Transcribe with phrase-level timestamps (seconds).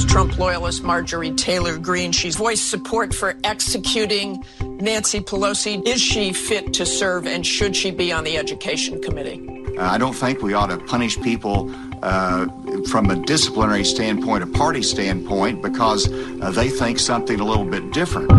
[0.00, 2.10] House Trump loyalist Marjorie Taylor Greene.
[2.10, 5.86] She's voiced support for executing Nancy Pelosi.
[5.86, 9.46] Is she fit to serve and should she be on the Education Committee?
[9.76, 11.70] Uh, I don't think we ought to punish people
[12.02, 12.46] uh,
[12.88, 17.92] from a disciplinary standpoint, a party standpoint, because uh, they think something a little bit
[17.92, 18.32] different.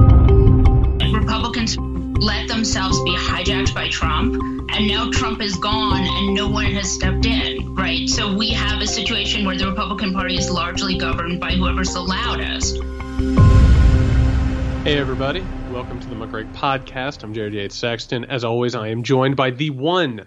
[1.13, 4.33] Republicans let themselves be hijacked by Trump,
[4.73, 8.07] and now Trump is gone and no one has stepped in, right?
[8.09, 12.01] So we have a situation where the Republican Party is largely governed by whoever's the
[12.01, 12.77] loudest.
[14.83, 15.45] Hey, everybody.
[15.71, 17.23] Welcome to the Muckrake Podcast.
[17.23, 18.25] I'm Jared Yates Sexton.
[18.25, 20.25] As always, I am joined by the one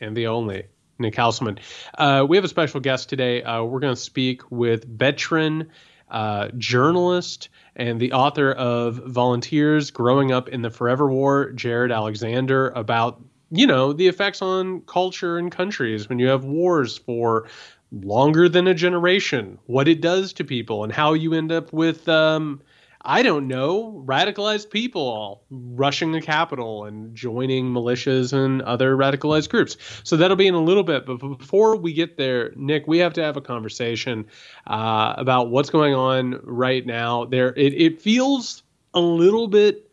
[0.00, 0.64] and the only
[0.98, 1.58] Nick Hauselman.
[1.96, 3.42] Uh, we have a special guest today.
[3.42, 5.70] Uh, we're going to speak with veteran
[6.10, 12.70] uh, journalist and the author of Volunteers Growing Up in the Forever War, Jerad Alexander,
[12.70, 13.20] about,
[13.54, 17.46] you know, the effects on culture and countries when you have wars for
[17.92, 22.08] longer than a generation, what it does to people, and how you end up with.
[22.08, 22.60] Um,
[23.06, 29.50] I don't know, radicalized people all rushing the Capitol and joining militias and other radicalized
[29.50, 29.76] groups.
[30.04, 31.04] So that'll be in a little bit.
[31.04, 34.24] But before we get there, Nick, we have to have a conversation
[34.66, 37.26] uh, about what's going on right now.
[37.26, 38.62] There, it, it feels
[38.94, 39.90] a little bit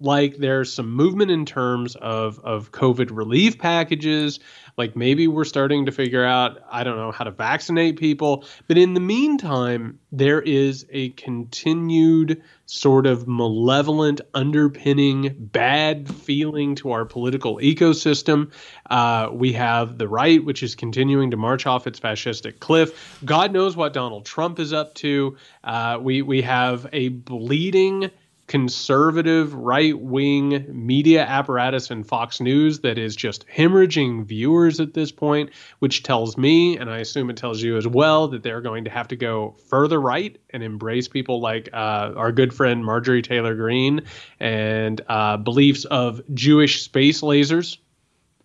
[0.00, 4.40] like there's some movement in terms of of COVID relief packages.
[4.76, 8.44] Like maybe we're starting to figure out, I don't know, how to vaccinate people.
[8.66, 16.92] But in the meantime, there is a continued sort of malevolent underpinning bad feeling to
[16.92, 18.52] our political ecosystem.
[18.88, 23.18] Uh, we have the right, which is continuing to march off its fascistic cliff.
[23.24, 25.36] God knows what Donald Trump is up to.
[25.64, 28.10] Uh, we we have a bleeding
[28.50, 35.12] conservative right wing media apparatus in Fox News that is just hemorrhaging viewers at this
[35.12, 38.82] point, which tells me, and I assume it tells you as well, that they're going
[38.82, 43.22] to have to go further right and embrace people like uh, our good friend Marjorie
[43.22, 44.02] Taylor Greene
[44.40, 47.76] and uh, beliefs of Jewish space lasers.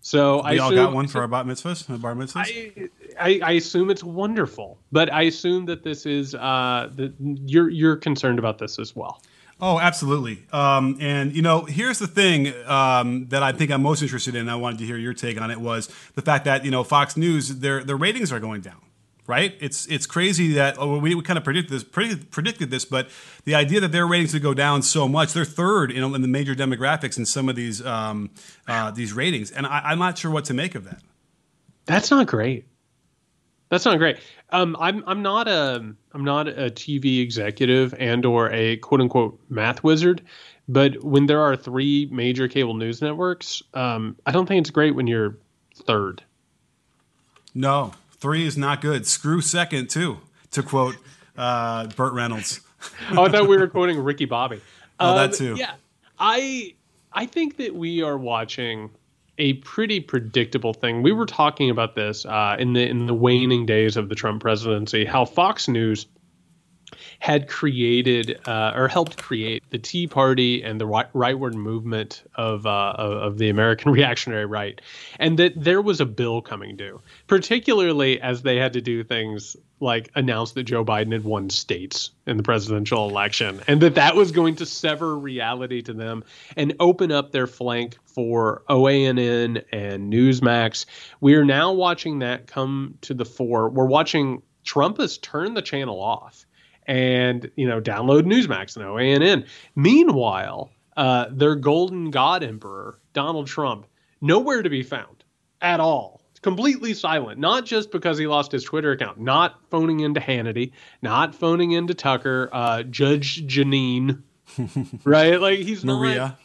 [0.02, 2.36] So we I all assume, got one for our bat mitzvahs, bar mitzvahs.
[2.46, 2.90] I,
[3.20, 7.96] I, I, assume it's wonderful, but I assume that this is uh, that you're you're
[7.96, 9.20] concerned about this as well.
[9.68, 10.46] Oh, absolutely.
[10.52, 14.48] Um, and you know, here's the thing um, that I think I'm most interested in.
[14.48, 15.60] I wanted to hear your take on it.
[15.60, 18.80] Was the fact that you know Fox News their their ratings are going down.
[19.26, 19.56] Right?
[19.60, 23.10] It's it's crazy that oh, we, we kind of predicted this predicted, predicted this, but
[23.46, 26.28] the idea that their ratings would go down so much, they're third in, in the
[26.28, 28.30] major demographics in some of these um,
[28.68, 31.02] uh, these ratings, and I, I'm not sure what to make of that.
[31.88, 32.68] That's not great.
[33.70, 34.18] That's not great.
[34.52, 39.40] Um, I'm I'm not a I'm not a TV executive and or a quote unquote
[39.50, 40.22] math wizard,
[40.68, 44.96] but when there are three major cable news networks, um, I don't think it's great
[44.96, 45.38] when you're
[45.76, 46.24] third.
[47.54, 49.08] No, three is not good.
[49.08, 50.20] Screw second too,
[50.52, 50.98] to quote
[51.38, 52.62] uh, Burt Reynolds.
[53.12, 54.62] oh, I thought we were quoting Ricky Bobby.
[55.00, 55.56] Oh, um, that too.
[55.58, 55.74] Yeah,
[56.20, 56.76] I
[57.12, 58.92] I think that we are watching
[59.38, 61.04] a pretty predictable thing.
[61.04, 64.42] We were talking about this uh, in the in the waning days of the Trump
[64.42, 65.06] presidency.
[65.06, 66.08] How Fox News
[67.20, 72.66] had created uh, or helped create the Tea Party and the right, rightward movement of,
[72.66, 74.80] uh, of, of the American reactionary right,
[75.20, 79.56] and that there was a bill coming due, particularly as they had to do things
[79.80, 84.16] like announce that Joe Biden had won states in the presidential election, and that that
[84.16, 86.24] was going to sever reality to them
[86.56, 90.86] and open up their flank for OANN and Newsmax.
[91.20, 93.70] We are now watching that come to the fore.
[93.70, 96.46] We're watching Trump has turned the channel off
[96.86, 99.48] and you know download Newsmax and OANN.
[99.76, 103.88] Meanwhile, uh, their golden god emperor Donald Trump
[104.22, 105.24] nowhere to be found
[105.62, 106.22] at all.
[106.42, 107.40] Completely silent.
[107.40, 109.20] Not just because he lost his Twitter account.
[109.20, 110.74] Not phoning into Hannity.
[111.02, 112.50] Not phoning into Tucker.
[112.54, 114.22] Uh, Judge Jeanine,
[115.04, 115.42] right?
[115.42, 116.38] Like he's Maria.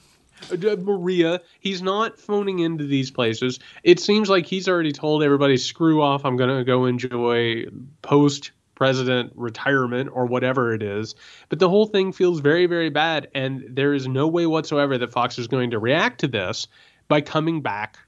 [0.50, 1.42] Not, uh, Maria.
[1.60, 3.58] He's not phoning into these places.
[3.82, 6.24] It seems like he's already told everybody, screw off.
[6.24, 7.66] I'm going to go enjoy
[8.00, 11.14] post president retirement or whatever it is.
[11.50, 13.28] But the whole thing feels very, very bad.
[13.34, 16.66] And there is no way whatsoever that Fox is going to react to this
[17.06, 17.98] by coming back.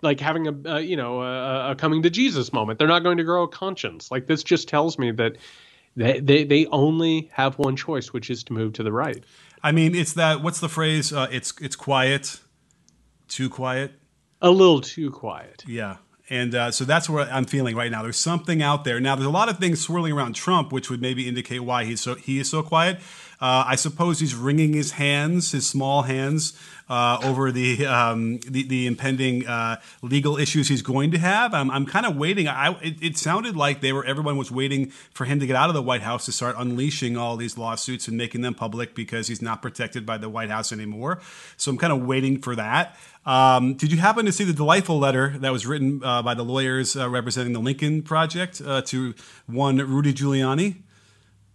[0.00, 3.18] Like having a uh, you know a, a coming to Jesus moment, they're not going
[3.18, 4.12] to grow a conscience.
[4.12, 5.38] Like this just tells me that
[5.96, 9.24] they, they they only have one choice, which is to move to the right.
[9.62, 10.42] I mean, it's that.
[10.42, 11.12] What's the phrase?
[11.12, 12.40] Uh, it's it's quiet,
[13.28, 13.92] too quiet,
[14.40, 15.62] a little too quiet.
[15.66, 15.96] Yeah,
[16.30, 18.02] and uh, so that's what I'm feeling right now.
[18.02, 19.00] There's something out there.
[19.00, 22.00] Now, there's a lot of things swirling around Trump, which would maybe indicate why he's
[22.00, 23.00] so he is so quiet.
[23.42, 26.56] Uh, I suppose he's wringing his hands, his small hands,
[26.88, 31.52] uh, over the, um, the, the impending uh, legal issues he's going to have.
[31.52, 32.46] I'm, I'm kind of waiting.
[32.46, 35.68] I, it, it, sounded like they were everyone was waiting for him to get out
[35.68, 39.26] of the White House to start unleashing all these lawsuits and making them public because
[39.26, 41.20] he's not protected by the White House anymore.
[41.56, 42.96] So I'm kind of waiting for that.
[43.26, 46.44] Um, did you happen to see the delightful letter that was written uh, by the
[46.44, 49.14] lawyers uh, representing the Lincoln Project uh, to
[49.46, 50.76] one Rudy Giuliani?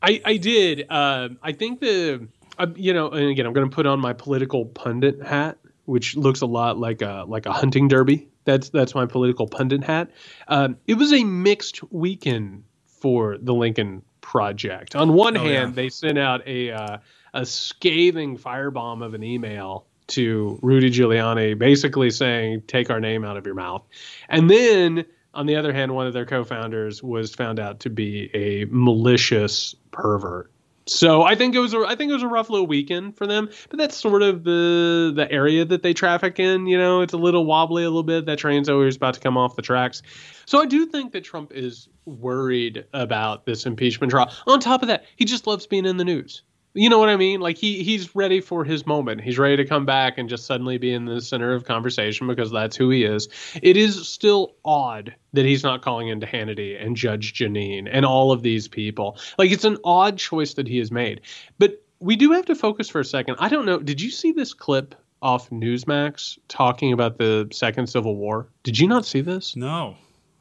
[0.02, 0.86] I, I did.
[0.90, 2.28] Uh, I think the
[2.58, 6.16] uh, you know, and again, I'm going to put on my political pundit hat, which
[6.16, 8.28] looks a lot like a like a hunting derby.
[8.46, 10.12] That's that's my political pundit hat.
[10.48, 14.96] Um, it was a mixed weekend for the Lincoln Project.
[14.96, 15.76] On one oh, hand, yeah.
[15.76, 16.98] they sent out a uh,
[17.34, 23.38] a scathing firebomb of an email to Rudy Giuliani, basically saying, "Take our name out
[23.38, 23.84] of your mouth,"
[24.30, 28.32] and then on the other hand, one of their co-founders was found out to be
[28.34, 30.52] a malicious pervert.
[30.88, 33.28] So I think it was a, I think it was a rough little weekend for
[33.28, 36.66] them, but that's sort of the the area that they traffic in.
[36.66, 38.26] You know, it's a little wobbly a little bit.
[38.26, 40.02] That train's always about to come off the tracks.
[40.46, 44.32] So I do think that Trump is worried about this impeachment trial.
[44.48, 46.44] On top of that, he just loves being in the news.
[46.78, 47.40] You know what I mean?
[47.40, 49.22] Like he he's ready for his moment.
[49.22, 52.52] He's ready to come back and just suddenly be in the center of conversation because
[52.52, 53.28] that's who he is.
[53.64, 58.32] It is still odd that he's not calling into Hannity and Judge Jeanine and all
[58.32, 59.18] of these people.
[59.40, 61.22] Like it's an odd choice that he has made.
[61.58, 63.38] But we do have to focus for a second.
[63.40, 63.80] I don't know.
[63.80, 64.94] Did you see this clip
[65.24, 68.50] off Newsmax talking about the Second Civil War?
[68.62, 69.56] Did you not see this?
[69.56, 69.96] No.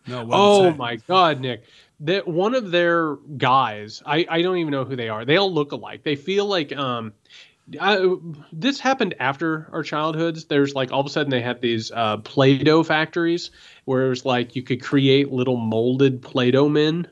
[0.06, 0.28] No.
[0.30, 1.64] Oh my God, Nick
[2.00, 5.24] that one of their guys, I, I don't even know who they are.
[5.24, 6.02] They all look alike.
[6.02, 7.14] They feel like um,
[7.80, 8.14] I,
[8.52, 10.44] this happened after our childhoods.
[10.44, 13.50] There's like all of a sudden they had these uh, Play-Doh factories
[13.84, 17.08] where it was like you could create little molded Play-Doh men.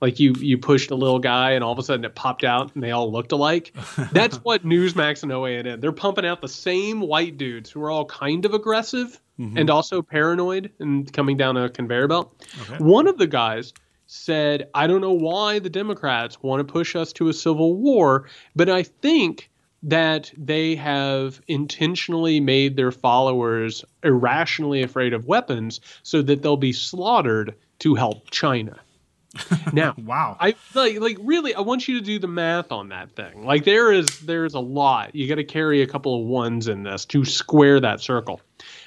[0.00, 2.74] Like you you pushed a little guy and all of a sudden it popped out
[2.74, 3.76] and they all looked alike.
[4.12, 5.82] That's what Newsmax and OANN.
[5.82, 9.58] They're pumping out the same white dudes who are all kind of aggressive mm-hmm.
[9.58, 12.34] and also paranoid and coming down a conveyor belt.
[12.62, 12.82] Okay.
[12.82, 13.74] One of the guys
[14.12, 18.28] said, I don't know why the Democrats want to push us to a civil war,
[18.56, 19.52] but I think
[19.84, 26.72] that they have intentionally made their followers irrationally afraid of weapons so that they'll be
[26.72, 28.80] slaughtered to help China.
[29.72, 30.36] Now, wow.
[30.40, 33.44] I like like really I want you to do the math on that thing.
[33.44, 35.14] Like there is there's a lot.
[35.14, 38.40] You got to carry a couple of ones in this to square that circle.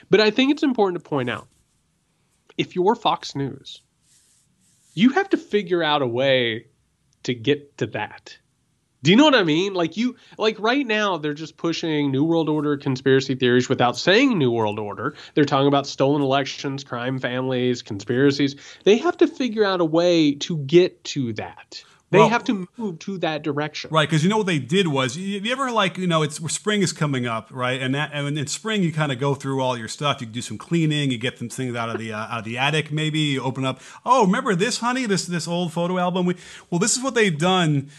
[0.10, 1.48] But I think it's important to point out
[2.58, 3.81] if you're Fox News
[4.94, 6.68] you have to figure out a way
[7.24, 8.38] to get to that.
[9.04, 9.74] Do you know what I mean?
[9.74, 14.38] Like you like right now they're just pushing new world order conspiracy theories without saying
[14.38, 15.16] new world order.
[15.34, 18.56] They're talking about stolen elections, crime families, conspiracies.
[18.86, 21.84] They have to figure out a way to get to that.
[22.13, 24.07] They well, have to move to that direction, right?
[24.07, 26.83] Because you know what they did was, you, you ever like, you know, it's spring
[26.83, 27.81] is coming up, right?
[27.81, 30.21] And that, and in spring you kind of go through all your stuff.
[30.21, 32.60] You do some cleaning, you get some things out of the uh, out of the
[32.60, 33.81] attic, maybe you open up.
[34.06, 35.07] Oh, remember this, honey?
[35.07, 36.27] This this old photo album.
[36.27, 36.36] We,
[36.69, 37.89] well, this is what they've done.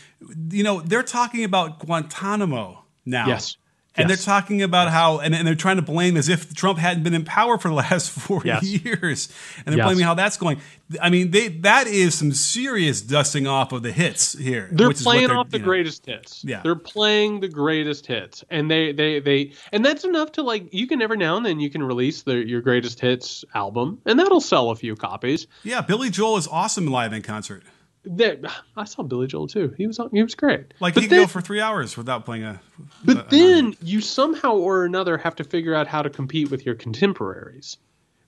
[0.50, 3.26] You know, they're talking about Guantanamo now.
[3.26, 3.56] Yes.
[3.96, 4.24] And yes.
[4.24, 7.14] they're talking about how, and, and, they're trying to blame as if Trump hadn't been
[7.14, 8.64] in power for the last four yes.
[8.64, 9.86] years, and they're yes.
[9.86, 10.60] blaming how that's going.
[11.00, 14.68] I mean, they that is some serious dusting off of the hits here.
[14.72, 16.44] They're playing they're, off the know, greatest hits.
[16.44, 20.74] Yeah, they're playing the greatest hits, and they they they, and that's enough to like.
[20.74, 24.18] You can every now and then you can release the your greatest hits album, and
[24.18, 25.46] that'll sell a few copies.
[25.62, 27.62] Yeah, Billy Joel is awesome live in concert.
[28.06, 28.44] That
[28.76, 29.74] I saw Billy Joel too.
[29.78, 30.74] He was he was great.
[30.80, 32.60] Like but he could go for three hours without playing a.
[33.04, 36.66] But a, then you somehow or another have to figure out how to compete with
[36.66, 37.78] your contemporaries,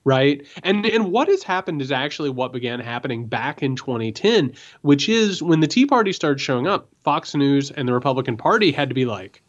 [0.03, 0.45] right?
[0.63, 5.43] And and what has happened is actually what began happening back in 2010, which is
[5.43, 6.89] when the Tea Party started showing up.
[7.03, 9.43] Fox News and the Republican Party had to be like,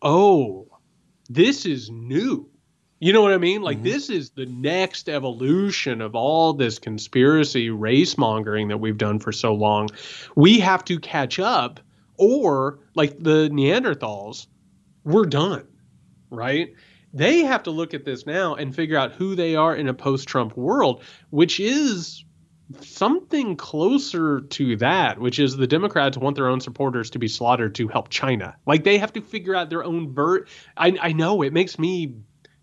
[0.00, 0.68] "Oh,
[1.28, 2.48] this is new."
[3.04, 3.60] You know what I mean?
[3.60, 3.84] Like mm-hmm.
[3.84, 9.30] this is the next evolution of all this conspiracy race mongering that we've done for
[9.30, 9.90] so long.
[10.34, 11.80] We have to catch up
[12.16, 14.46] or like the Neanderthals,
[15.04, 15.68] we're done,
[16.30, 16.72] right?
[17.12, 19.92] They have to look at this now and figure out who they are in a
[19.92, 22.24] post-Trump world, which is
[22.80, 27.74] something closer to that, which is the Democrats want their own supporters to be slaughtered
[27.74, 28.56] to help China.
[28.66, 30.48] Like they have to figure out their own vert.
[30.74, 32.14] I, I know it makes me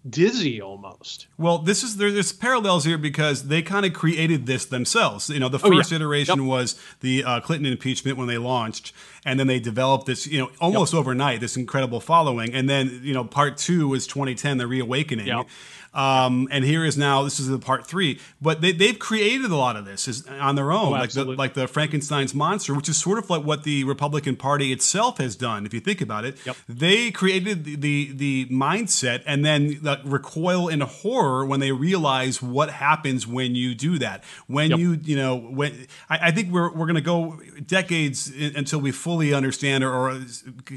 [0.09, 1.27] dizzy almost.
[1.37, 5.29] Well, this is there, there's parallels here because they kind of created this themselves.
[5.29, 6.01] You know, the first oh, yeah.
[6.01, 6.47] iteration yep.
[6.47, 8.93] was the uh, Clinton impeachment when they launched,
[9.25, 10.99] and then they developed this, you know, almost yep.
[10.99, 15.27] overnight, this incredible following, and then you know, part two was 2010, the reawakening.
[15.27, 15.47] Yep.
[15.93, 19.55] Um, and here is now this is the part three, but they, they've created a
[19.57, 22.87] lot of this is on their own, Oh, like the like the Frankenstein's monster, which
[22.87, 25.65] is sort of like what the Republican Party itself has done.
[25.65, 26.55] If you think about it, Yep.
[26.69, 32.41] they created the, the the mindset and then like, recoil in horror when they realize
[32.41, 34.23] what happens when you do that.
[34.47, 34.79] When Yep.
[34.79, 38.79] you you know when I, I think we're we're going to go decades in, until
[38.79, 40.21] we fully understand or, or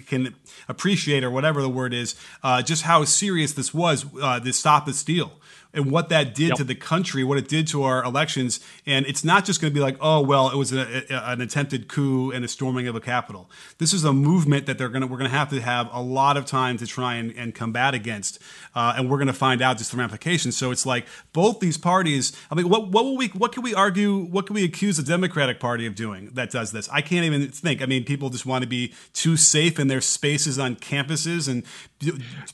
[0.07, 0.35] can
[0.69, 4.05] appreciate or whatever the word is uh, just how serious this was.
[4.21, 5.31] Uh, this stop the steal.
[5.77, 6.57] And what that did Yep.
[6.59, 9.75] to the country, what it did to our elections, and it's not just going to
[9.75, 12.95] be like, oh well, it was a, a- an attempted coup and a storming of
[12.95, 13.51] a capital.
[13.79, 16.01] This is a movement that they're going to we're going to have to have a
[16.01, 18.39] lot of time to try and, and combat against,
[18.77, 20.57] uh, and we're going to find out just the ramifications.
[20.57, 22.33] So it's like both these parties.
[22.53, 24.13] I mean, what what will we what can we argue?
[24.35, 26.89] What can we accuse the Democratic Party of doing that does this?
[26.93, 27.83] I can't even think.
[27.83, 31.65] I mean, people just want to be too safe in their spaces on campuses and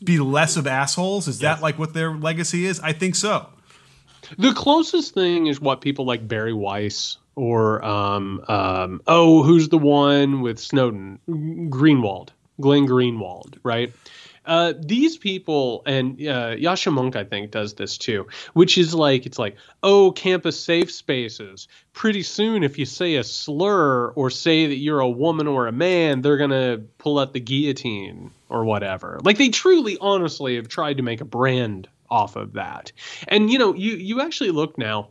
[0.03, 1.29] be less of assholes.
[1.29, 2.81] Is that like what their legacy is?
[2.81, 3.49] I think so.
[4.39, 9.79] The closest thing is what people like Bari Weiss or um, um, oh, who's the
[9.79, 11.19] one with Snowden?
[11.29, 12.29] Greenwald,
[12.61, 13.93] Glenn Greenwald, right?
[14.47, 19.27] Uh, these people and uh, Yascha Mounk, I think, does this too, which is like
[19.27, 21.69] it's like, oh, campus safe spaces.
[21.93, 25.73] Pretty soon, if you say a slur or say that you're a woman or a
[25.73, 29.21] man, they're gonna pull out the guillotine or whatever.
[29.23, 32.93] Like they truly, honestly, have tried to make a brand off of that.
[33.29, 35.11] And you know, you you actually look now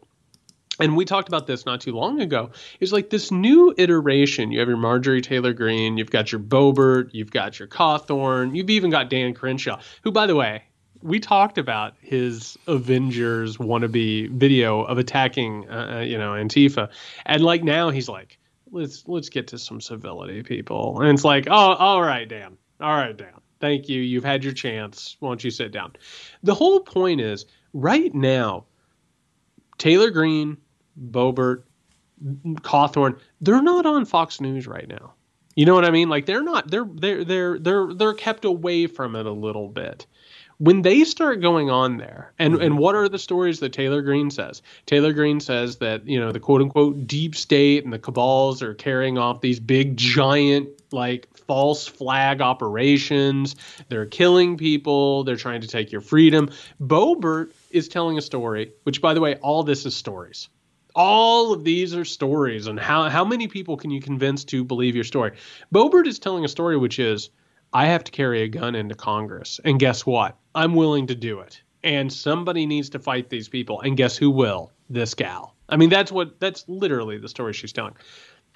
[0.79, 4.51] and we talked about this not too long ago is like this new iteration.
[4.51, 8.69] You have your marjorie taylor greene you've got your boebert you've got your cawthorn you've
[8.69, 10.63] even got dan crenshaw who by the way
[11.01, 16.89] we talked about his avengers wannabe video of attacking uh, uh, you know antifa.
[17.25, 18.38] And like now he's like
[18.71, 21.00] let's let's get to some civility people.
[21.01, 22.57] And it's like oh all right dan.
[22.81, 23.33] All right dan.
[23.59, 24.01] Thank you.
[24.01, 25.17] You've had your chance.
[25.19, 25.93] Why don't you sit down?
[26.43, 28.65] The whole point is right now
[29.77, 30.57] Taylor Greene,
[31.00, 31.63] Boebert,
[32.62, 35.13] Cawthorn, they're not on Fox News right now.
[35.56, 36.10] You know what I mean?
[36.10, 40.06] Like they're not they're they're they're they're they're kept away from it a little bit.
[40.58, 44.29] When they start going on there, and, and what are the stories that Taylor Greene
[44.29, 44.62] says?
[44.86, 48.74] Taylor Greene says that, you know, the quote unquote deep state and the cabals are
[48.74, 53.56] carrying off these big giant like false flag operations.
[53.88, 55.24] They're killing people.
[55.24, 56.50] They're trying to take your freedom.
[56.82, 60.50] Boebert is telling a story, which, by the way, all this is stories.
[61.01, 64.96] All of these are stories, and how how many people can you convince to believe
[64.96, 65.32] your story?
[65.74, 67.29] Boebert is telling a story which is,
[67.72, 70.38] I have to carry a gun into Congress, and guess what?
[70.53, 74.29] I'm willing to do it, and somebody needs to fight these people, and guess who
[74.29, 74.74] will?
[74.89, 75.56] This gal.
[75.70, 77.96] I mean, that's what that's literally the story she's telling.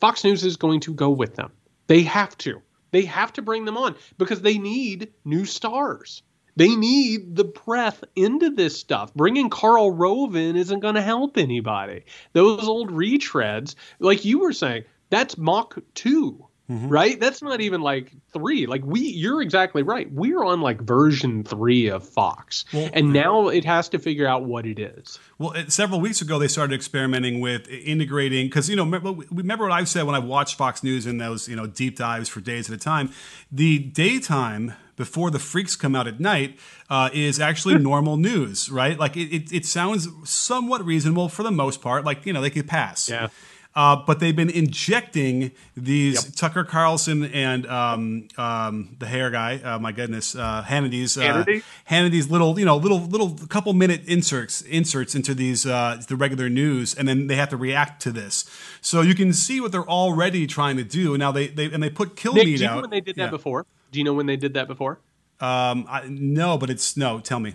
[0.02, 1.54] Fox News is going to go with them.
[1.88, 2.62] They have to.
[2.92, 6.24] They have to bring them on because they need new stars.
[6.56, 9.14] They need the breath into this stuff.
[9.14, 12.04] Bringing Karl Rove in isn't going to help anybody.
[12.34, 16.88] Those old retreads, like you were saying, that's Mach 2, mm-hmm.
[16.88, 17.20] right?
[17.20, 18.68] That's not even like 3.
[18.68, 20.12] Like we you're exactly right.
[20.12, 22.66] We're on like version 3 of Fox.
[22.74, 25.20] and now it has to figure out what it is.
[25.38, 29.66] Well, it, several weeks ago, they started experimenting with integrating because you know remember, remember
[29.66, 32.42] what I've said when I've watched Fox News in those you know deep dives for
[32.42, 33.12] days at a time.
[33.52, 36.58] The daytime before the freaks come out at night
[36.90, 38.98] uh, is actually normal news, right?
[38.98, 42.06] Like it, it, it sounds somewhat reasonable for the most part.
[42.06, 43.10] Like you know they could pass.
[43.10, 43.30] Yeah.
[43.76, 49.60] Uh, but they've been injecting these Tucker Carlson and um, um, the hair guy.
[49.64, 51.64] Uh, my goodness, uh, Hannity's uh, Hannity?
[51.86, 56.50] Hannity's little, you know, little little couple minute inserts inserts into these uh, the regular
[56.50, 58.46] news, and then they have to react to this.
[58.82, 61.18] So you can see what they're already trying to do.
[61.18, 62.82] Now they, they and they put kill Nick, meat do you know out.
[62.84, 63.30] when they did that Yeah.
[63.32, 63.66] before?
[63.94, 65.00] Do you know when they did that before?
[65.40, 67.20] Um, I, no, but it's no.
[67.20, 67.54] Tell me.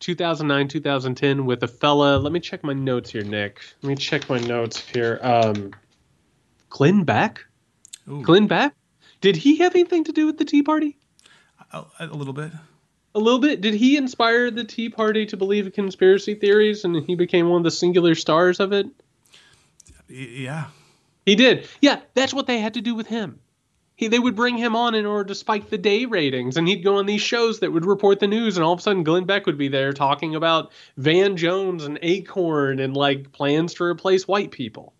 [0.00, 4.30] 2009 2010 with a fella let me check my notes here nick let me check
[4.30, 5.72] my notes here um
[6.70, 7.44] glenn beck
[8.08, 8.22] Ooh.
[8.22, 8.76] glenn beck
[9.20, 10.96] did he have anything to do with the tea party
[11.72, 12.52] A, a little bit.
[13.16, 17.04] a little bit did he inspire the tea party to believe in conspiracy theories and
[17.04, 18.86] he became one of the singular stars of it
[20.08, 20.66] Yeah.
[21.26, 23.40] he did yeah that's what they had to do with him
[23.98, 26.84] he, they would bring him on in order to spike the day ratings, and he'd
[26.84, 29.24] go on these shows that would report the news, and all of a sudden Glenn
[29.24, 34.28] Beck would be there talking about Van Jones and Acorn and like plans to replace
[34.28, 34.94] white people.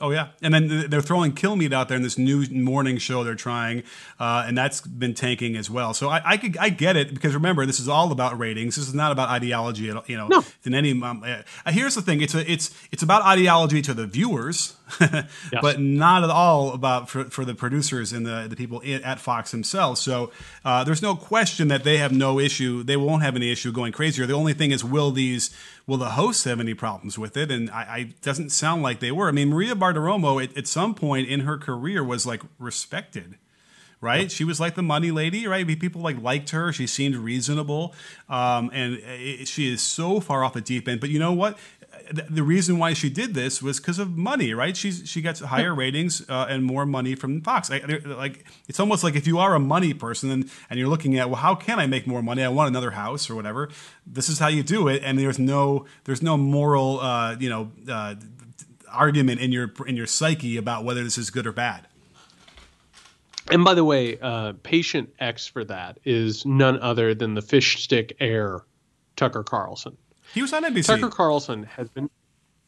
[0.00, 3.34] Oh yeah, and then they're throwing Kilmeade out there in this new morning show they're
[3.34, 3.82] trying,
[4.18, 5.92] uh, and that's been tanking as well.
[5.92, 8.76] So I, I, could, I get it because remember this is all about ratings.
[8.76, 10.04] This is not about ideology at all.
[10.06, 10.44] You know, No.
[10.64, 10.92] in any.
[10.92, 14.76] Um, uh, here's the thing: it's a, it's it's about ideology to the viewers.
[15.62, 19.50] but not at all about for, for the producers and the, the people at Fox
[19.50, 20.02] themselves.
[20.02, 20.30] So
[20.66, 22.82] uh, there's no question that they have no issue.
[22.82, 24.26] They won't have any issue going crazier.
[24.26, 25.48] The only thing is, will these
[25.86, 27.50] will the hosts have any problems with it?
[27.50, 29.28] And I, I doesn't sound like they were.
[29.28, 33.36] I mean, Maria Bartiromo at, at some point in her career was like respected
[34.02, 34.30] right?
[34.30, 35.66] She was like the money lady, right?
[35.66, 36.72] People like liked her.
[36.72, 37.94] She seemed reasonable,
[38.28, 41.00] um, and it, she is so far off the deep end.
[41.00, 41.56] But you know what?
[42.12, 44.76] The reason why she did this was because of money, right?
[44.76, 47.70] She's she gets higher ratings uh, and more money from Fox.
[47.70, 51.16] I, like it's almost like if you are a money person and, and you're looking
[51.18, 52.42] at well, how can I make more money?
[52.42, 53.68] I want another house or whatever.
[54.04, 57.70] This is how you do it, and there's no there's no moral uh, you know
[57.88, 58.16] uh,
[58.92, 61.86] argument in your in your psyche about whether this is good or bad.
[63.50, 67.82] And by the way, uh, patient X for that is none other than the fish
[67.82, 68.60] stick heir,
[69.16, 69.96] Tucker Carlson.
[70.32, 70.86] He was on NBC.
[70.86, 72.08] Tucker Carlson has been,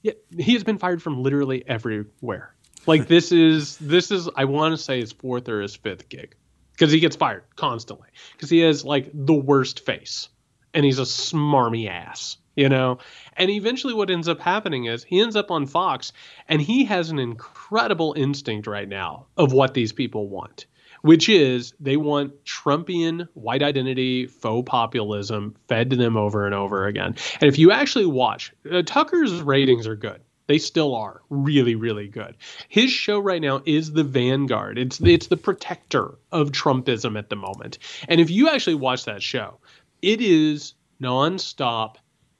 [0.02, 2.54] yeah, he has been fired from literally everywhere.
[2.86, 6.34] Like this is this is I want to say his fourth or his fifth gig
[6.72, 10.28] because he gets fired constantly because he has like the worst face
[10.74, 12.98] and he's a smarmy ass you know
[13.36, 16.12] and eventually what ends up happening is he ends up on fox
[16.48, 20.66] and he has an incredible instinct right now of what these people want
[21.02, 26.86] which is they want trumpian white identity faux populism fed to them over and over
[26.86, 31.74] again and if you actually watch uh, tucker's ratings are good they still are really,
[31.74, 32.36] really good.
[32.68, 34.78] His show right now is the vanguard.
[34.78, 37.78] It's it's the protector of Trumpism at the moment.
[38.08, 39.58] And if you actually watch that show,
[40.02, 41.96] it is nonstop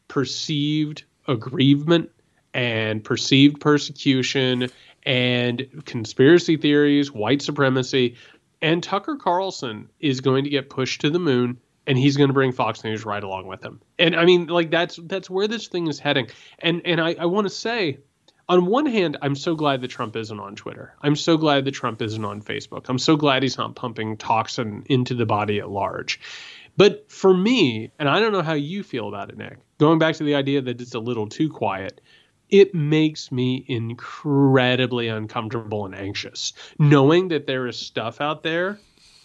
[0.08, 2.10] perceived aggrievement
[2.52, 4.70] and perceived persecution
[5.04, 8.16] and conspiracy theories, white supremacy.
[8.62, 12.34] And Tucker Carlson is going to get pushed to the moon and he's going to
[12.34, 13.80] bring Fox News right along with him.
[13.98, 16.28] And I mean, like that's that's where this thing is heading.
[16.58, 17.98] And and I, I want to say,
[18.48, 20.94] on one hand, I'm so glad that Trump isn't on Twitter.
[21.02, 22.86] I'm so glad that Trump isn't on Facebook.
[22.88, 26.20] I'm so glad he's not pumping toxin into the body at large.
[26.76, 30.16] But for me, and I don't know how you feel about it, Nick, going back
[30.16, 32.00] to the idea that it's a little too quiet,
[32.50, 38.78] it makes me incredibly uncomfortable and anxious knowing that there is stuff out there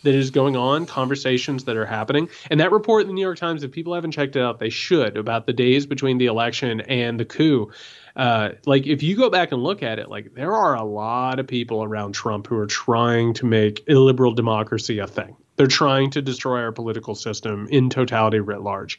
[0.03, 2.29] that is going on, conversations that are happening.
[2.49, 4.69] And that report in the New York Times, if people haven't checked it out, they
[4.69, 7.71] should about the days between the election and the coup.
[8.15, 11.39] Uh, like if you go back and look at it, like there are a lot
[11.39, 15.35] of people around Trump who are trying to make illiberal democracy a thing.
[15.59, 18.97] They're trying to destroy our political system in totality writ large.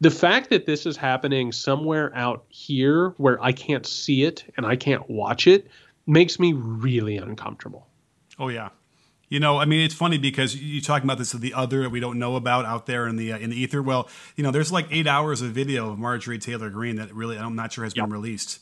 [0.00, 4.64] The fact that this is happening somewhere out here where I can't see it and
[4.64, 5.68] I can't watch it
[6.06, 7.86] makes me really uncomfortable.
[8.38, 8.70] Oh yeah.
[9.28, 11.90] You know, I mean, it's funny because you're talking about this of the other that
[11.90, 13.82] we don't know about out there in the uh, in the ether.
[13.82, 17.36] Well, you know, there's like eight hours of video of Marjorie Taylor Greene that really
[17.36, 18.06] I'm not sure has yep.
[18.06, 18.60] been released.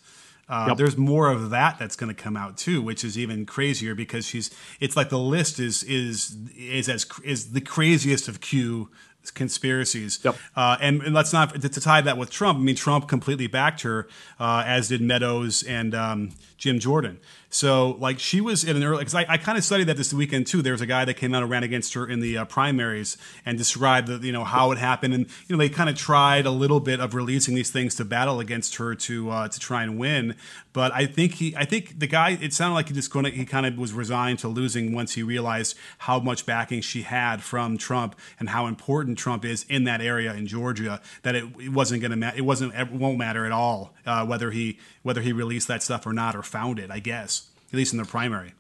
[0.49, 0.77] Uh, yep.
[0.77, 4.27] There's more of that that's going to come out too, which is even crazier because
[4.27, 4.51] she's.
[4.79, 8.89] It's like the list is is is as is the craziest of Q
[9.33, 10.21] conspiracies.
[10.23, 10.37] Yep.
[10.55, 12.59] Uh, and, and, let's not to, to, tie that with Trump.
[12.59, 17.19] I mean, Trump completely backed her, uh, as did Meadows and um, Jim Jordan.
[17.57, 20.13] So, like, she was in an early, because I, I kind of studied that this
[20.13, 20.61] weekend too.
[20.61, 23.17] There was a guy that came out and ran against her in the uh, primaries
[23.47, 25.15] and described the, you know, how it happened.
[25.15, 28.05] And, you know, they kind of tried a little bit of releasing these things to
[28.05, 30.35] battle against her to, uh, to try and win.
[30.77, 33.47] But I think he, I think the guy, it sounded like he just going he
[33.47, 37.79] kind of was resigned to losing once he realized how much backing she had from
[37.79, 42.03] Trump and how important Trump is in that area in Georgia that it, it wasn't
[42.03, 42.37] going to matter.
[42.37, 46.05] It wasn't, it won't matter at all uh, whether he, whether he released that stuff
[46.05, 48.53] or not or found it, I guess at least in their primary.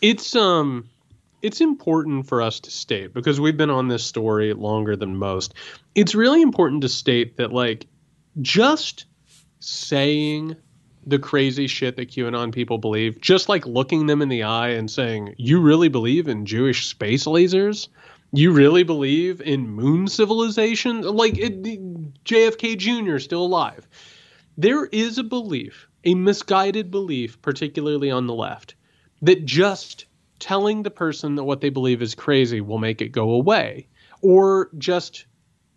[0.00, 0.88] It's um
[1.42, 5.52] it's important for us to state because we've been on this story longer than most.
[5.94, 7.86] It's really important to state that like
[8.40, 9.04] just
[9.58, 10.56] saying
[11.06, 14.90] the crazy shit that QAnon people believe, just like looking them in the eye and
[14.90, 17.88] saying, "You really believe in Jewish space lasers?"
[18.32, 21.02] You really believe in moon civilization?
[21.02, 21.62] Like it,
[22.24, 23.18] JFK Jr.
[23.18, 23.88] still alive.
[24.56, 28.74] There is a belief a misguided belief, particularly on the left,
[29.22, 30.06] that just
[30.38, 33.86] telling the person that what they believe is crazy will make it go away,
[34.22, 35.26] or just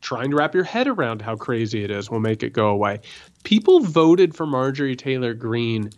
[0.04, 3.00] trying to wrap your head around how crazy it is will make it go away.
[3.44, 5.89] People voted for Marjorie Taylor Greene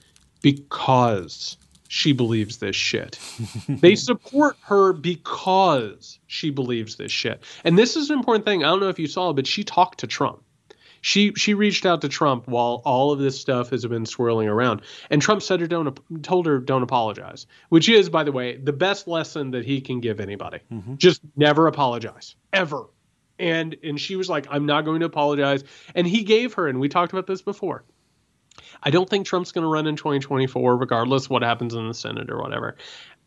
[0.41, 3.19] because she believes this shit.
[3.69, 7.43] they support her because she believes this shit.
[7.63, 8.63] And this is an important thing.
[8.63, 10.41] I don't know if you saw, but she talked to Trump
[11.05, 14.81] she she reached out to Trump while all of this stuff has been swirling around,
[15.11, 18.73] and Trump said her don't told her don't apologize, which is, by the way, the
[18.73, 20.61] best lesson that he can give anybody.
[20.73, 20.95] Mm-hmm.
[20.95, 22.87] Just never apologize ever.
[23.37, 25.63] And and she was like, I'm not going to apologize.
[25.93, 27.83] And he gave her, and we talked about this before.
[28.81, 32.29] I don't think Trump's going to run in 2024, regardless what happens in the Senate
[32.31, 32.77] or whatever.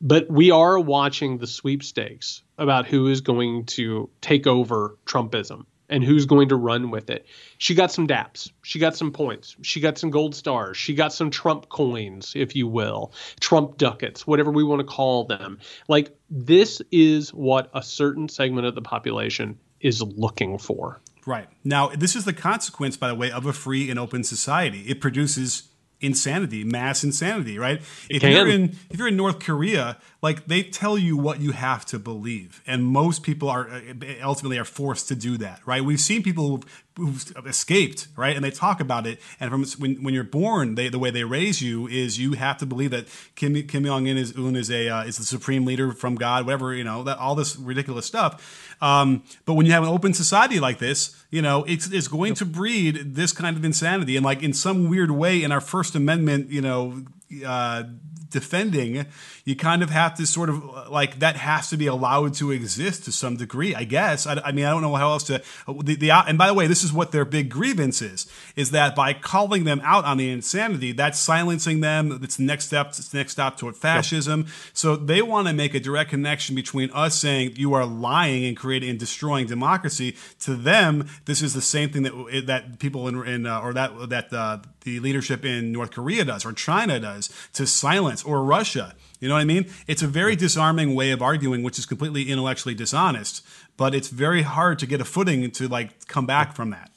[0.01, 6.05] But we are watching the sweepstakes about who is going to take over Trumpism and
[6.05, 7.27] who's going to run with it.
[7.57, 8.51] She got some daps.
[8.63, 9.57] She got some points.
[9.63, 10.77] She got some gold stars.
[10.77, 15.25] She got some Trump coins, if you will, Trump ducats, whatever we want to call
[15.25, 15.59] them.
[15.89, 21.01] Like, this is what a certain segment of the population is looking for.
[21.27, 21.49] Right.
[21.63, 24.81] Now, this is the consequence, by the way, of a free and open society.
[24.89, 25.69] It produces
[26.01, 27.83] insanity, mass insanity, right?
[28.09, 31.85] If you're in if you're in North Korea, like they tell you what you have
[31.87, 33.83] to believe, and most people are
[34.23, 35.85] ultimately are forced to do that, right?
[35.85, 39.21] We've seen people who've, who've escaped, right, and they talk about it.
[39.41, 42.59] And from when, when you're born, they, the way they raise you is you have
[42.59, 43.07] to believe that
[43.37, 46.45] Kim Kim Jong Un is Un is a uh, is the supreme leader from God,
[46.45, 48.77] whatever you know, that all this ridiculous stuff.
[48.81, 52.35] Um, but when you have an open society like this, you know, it's, it's going
[52.35, 54.17] to breed this kind of insanity.
[54.17, 57.05] And like in some weird way, in our First Amendment, you know,
[57.45, 57.85] uh,
[58.31, 59.07] defending,
[59.45, 63.05] you kind of have to sort of like that has to be allowed to exist
[63.05, 64.27] to some degree, I guess.
[64.27, 65.43] I, I mean, I don't know how else to.
[65.67, 68.95] The, the, and by the way, this is what their big grievance is: is that
[68.95, 72.21] by calling them out on the insanity, that's silencing them.
[72.23, 72.89] It's the next step.
[72.89, 74.41] It's the next step toward fascism.
[74.41, 74.49] Yep.
[74.73, 78.57] So they want to make a direct connection between us saying you are lying and
[78.57, 80.17] creating and destroying democracy.
[80.41, 84.11] To them, this is the same thing that that people in, in uh, or that
[84.11, 88.95] that uh, the leadership in North Korea does or China does to silence or Russia.
[89.21, 89.67] You know what I mean?
[89.87, 93.45] It's a very disarming way of arguing, which is completely intellectually dishonest.
[93.77, 96.91] But it's very hard to get a footing to like come back from that.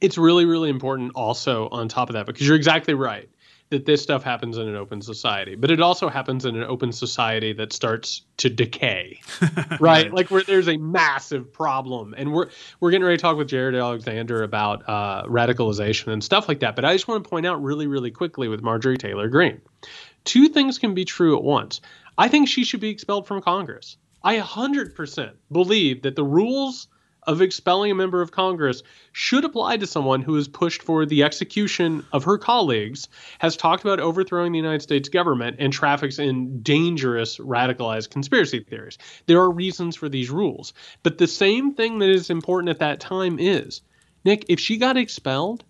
[0.00, 3.28] It's really, really important also on top of that because you're exactly right
[3.70, 6.92] that this stuff happens in an open society, but it also happens in an open
[6.92, 9.80] society that starts to decay, right?
[9.80, 10.12] right?
[10.12, 12.48] Like where there's a massive problem, and we're
[12.80, 16.76] we're getting ready to talk with Jerad Alexander about uh, radicalization and stuff like that.
[16.76, 19.60] But I just want to point out really, really quickly with Marjorie Taylor Greene,
[20.24, 21.80] two things can be true at once.
[22.16, 23.96] I think she should be expelled from Congress.
[24.22, 26.88] I 100% believe that the rules
[27.26, 28.82] of expelling a member of Congress
[29.12, 33.08] should apply to someone who has pushed for the execution of her colleagues,
[33.38, 38.98] has talked about overthrowing the United States government, and traffics in dangerous radicalized conspiracy theories.
[39.26, 40.74] There are reasons for these rules.
[41.02, 43.80] But the same thing that is important at that time is
[44.24, 45.64] Nick, if she got expelled,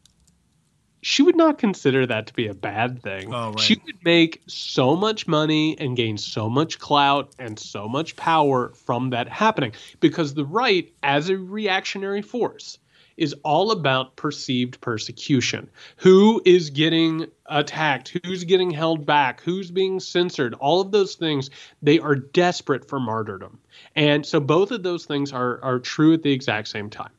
[1.05, 3.33] she would not consider that to be a bad thing.
[3.33, 3.61] Oh, right.
[3.61, 8.71] She would make so much money and gain so much clout and so much power
[8.71, 12.79] from that happening because the right, as a reactionary force,
[13.19, 15.69] is all about perceived persecution.
[15.99, 18.17] Who is getting attacked?
[18.25, 19.43] Who's getting held back?
[19.43, 20.55] Who's being censored?
[20.55, 21.51] All of those things,
[21.83, 23.61] they are desperate for martyrdom.
[23.95, 27.13] And so both of those things are, are true at the exact same time.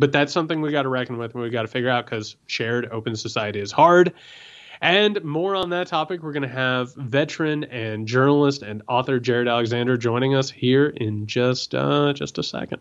[0.00, 2.34] But that's something we got to reckon with and we got to figure out because
[2.46, 4.14] shared open society is hard.
[4.80, 9.46] And more on that topic, we're going to have veteran and journalist and author Jerad
[9.46, 12.80] Alexander joining us here in just uh, just a second.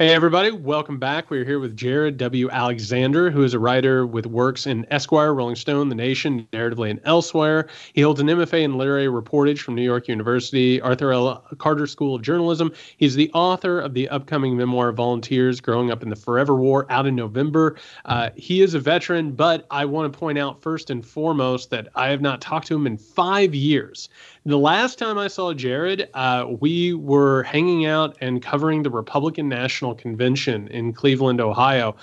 [0.00, 1.28] Hey, everybody, welcome back.
[1.28, 2.48] We're here with Jerad W.
[2.48, 7.00] Alexander, who is a writer with works in Esquire, Rolling Stone, The Nation, Narratively, and
[7.04, 7.68] elsewhere.
[7.92, 11.44] He holds an MFA in literary reportage from New York University, Arthur L.
[11.58, 12.72] Carter School of Journalism.
[12.96, 17.06] He's the author of the upcoming memoir Volunteers Growing Up in the Forever War, out
[17.06, 17.76] in November.
[18.06, 21.88] Uh, he is a veteran, but I want to point out first and foremost that
[21.94, 24.08] I have not talked to him in five years.
[24.46, 29.48] The last time I saw Jared, uh, we were hanging out and covering the Republican
[29.48, 31.94] National Convention in Cleveland, Ohio.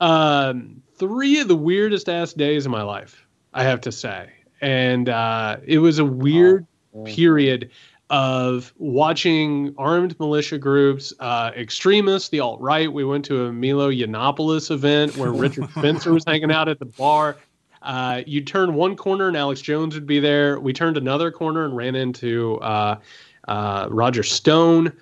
[0.00, 4.30] Um, three of the weirdest ass days of my life, I have to say.
[4.60, 6.66] And uh, it was a weird
[7.06, 7.70] period
[8.10, 12.92] of watching armed militia groups, uh, extremists, the alt right.
[12.92, 16.84] We went to a Milo Yiannopoulos event where Richard Spencer was hanging out at the
[16.84, 17.36] bar.
[17.84, 20.58] Uh, you turn one corner and Alex Jones would be there.
[20.58, 22.98] We turned another corner and ran into uh,
[23.46, 24.92] uh, Roger Stone.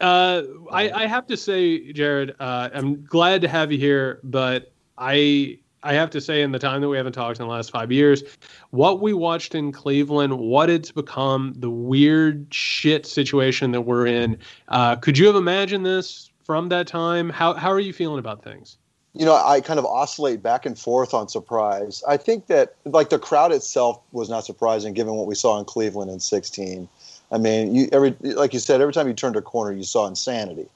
[0.00, 4.72] Uh, I, I, have to say, Jared, uh, I'm glad to have you here, but
[4.98, 7.72] I I have to say, in the time that we haven't talked in the last
[7.72, 8.22] five years,
[8.70, 14.38] what we watched in Cleveland, what it's become, the weird shit situation that we're in.
[14.68, 17.30] Uh, could you have imagined this from that time?
[17.30, 18.78] How how are you feeling about things?
[19.14, 22.02] You know, I kind of oscillate back and forth on surprise.
[22.08, 25.64] I think that like the crowd itself was not surprising given what we saw in
[25.64, 26.88] Cleveland in 16.
[27.30, 30.06] I mean, you every like you said, every time you turned a corner, you saw
[30.06, 30.66] insanity,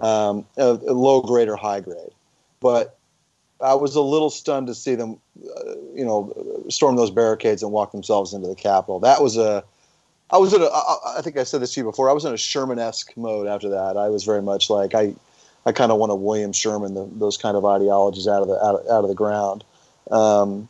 [0.00, 2.10] um, a, a low grade or high grade.
[2.60, 2.98] But
[3.60, 7.72] I was a little stunned to see them, uh, you know, storm those barricades and
[7.72, 8.98] walk themselves into the Capitol.
[9.00, 9.64] That was a
[10.30, 10.66] I was in a.
[10.66, 12.10] I think I said this to you before.
[12.10, 13.96] I was in a Sherman-esque mode after that.
[13.96, 15.14] I was very much like I
[15.66, 18.64] I kind of want to William Sherman the, those kind of ideologies out of the
[18.64, 19.64] out, out of the ground.
[20.10, 20.68] Um,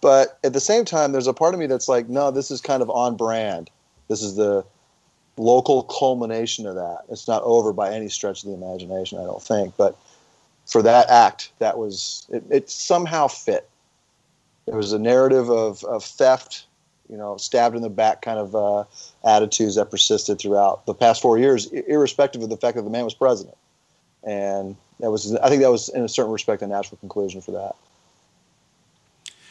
[0.00, 2.60] but at the same time, there's a part of me that's like, no, this is
[2.60, 3.70] kind of on brand.
[4.08, 4.64] This is the
[5.36, 7.02] local culmination of that.
[7.10, 9.76] It's not over by any stretch of the imagination, I don't think.
[9.76, 9.96] But
[10.66, 13.68] for that act, that was it, it somehow fit.
[14.66, 16.66] There was a narrative of, of theft,
[17.10, 18.84] you know, stabbed in the back kind of uh,
[19.24, 23.04] attitudes that persisted throughout the past four years, irrespective of the fact that the man
[23.04, 23.56] was president.
[24.24, 27.50] And that was, I think, that was in a certain respect a natural conclusion for
[27.52, 27.74] that.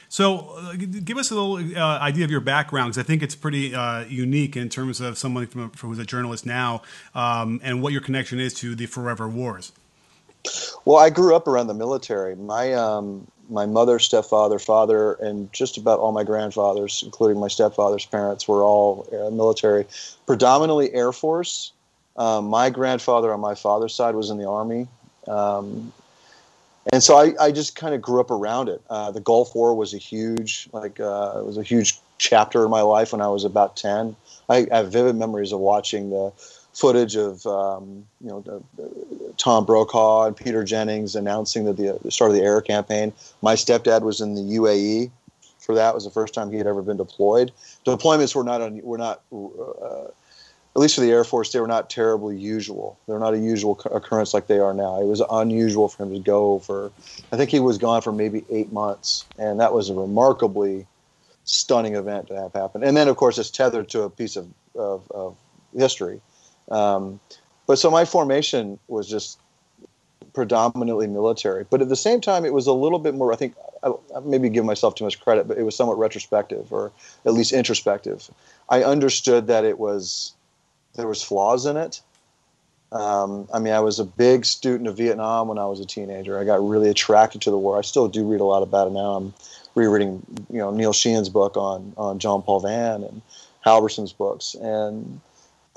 [0.08, 3.36] So, uh, give us a little uh, idea of your background, because I think it's
[3.36, 6.82] pretty uh, unique in terms of someone from, from who's a journalist now,
[7.16, 9.72] um, and what your connection is to the Forever Wars.
[10.84, 12.36] Well, I grew up around the military.
[12.36, 18.06] My um, my mother, stepfather, father, and just about all my grandfathers, including my stepfather's
[18.06, 19.86] parents, were all uh, military,
[20.26, 21.74] predominantly Air Force.
[22.22, 24.88] Um, my grandfather on my father's side was in the Army.
[25.28, 25.92] Um,
[26.94, 28.80] and so I, I just kind of grew up around it.
[28.92, 32.70] Uh, the Gulf War was a huge, like, uh, it was a huge chapter in
[32.70, 34.16] my life when I was about 10.
[34.50, 36.32] I, I have vivid memories of watching the
[36.74, 42.00] footage of um, you know the, the Tom Brokaw and Peter Jennings announcing that the,
[42.02, 43.12] the, start of the air campaign.
[43.42, 45.12] My stepdad was in the UAE
[45.60, 45.90] for that.
[45.90, 47.52] It was the first time he had ever been deployed.
[47.86, 50.12] Deployments were not un, were not uh,
[50.76, 52.98] at least for the Air Force they were not terribly usual.
[53.08, 55.02] They're not a usual occurrence like they are now.
[55.02, 56.92] It was unusual for him to go for.
[57.32, 60.88] I think he was gone for maybe eight months, and that was a remarkably
[61.44, 62.84] stunning event to have happen.
[62.84, 65.36] And then of course it's tethered to a piece of, of, of
[65.76, 66.22] history
[66.72, 67.20] um,
[67.68, 69.40] but so my formation was just
[70.34, 73.34] predominantly military, but at the same time, it was a little bit more.
[73.34, 76.72] I think I, I maybe give myself too much credit, but it was somewhat retrospective
[76.72, 76.92] or
[77.26, 78.30] at least introspective.
[78.70, 80.34] I understood that it was
[80.96, 82.02] there was flaws in it.
[82.92, 86.38] Um, I mean, I was a big student of Vietnam when I was a teenager.
[86.38, 87.78] I got really attracted to the war.
[87.78, 89.14] I still do read a lot about it now.
[89.14, 89.34] I'm
[89.76, 93.22] rereading, you know, Neil Sheehan's book on on John Paul Vann and
[93.66, 95.22] Halberstam's books, and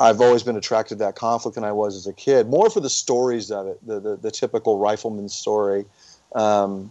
[0.01, 2.81] I've always been attracted to that conflict than I was as a kid, more for
[2.81, 5.85] the stories of it, the the, the typical rifleman story,
[6.35, 6.91] um,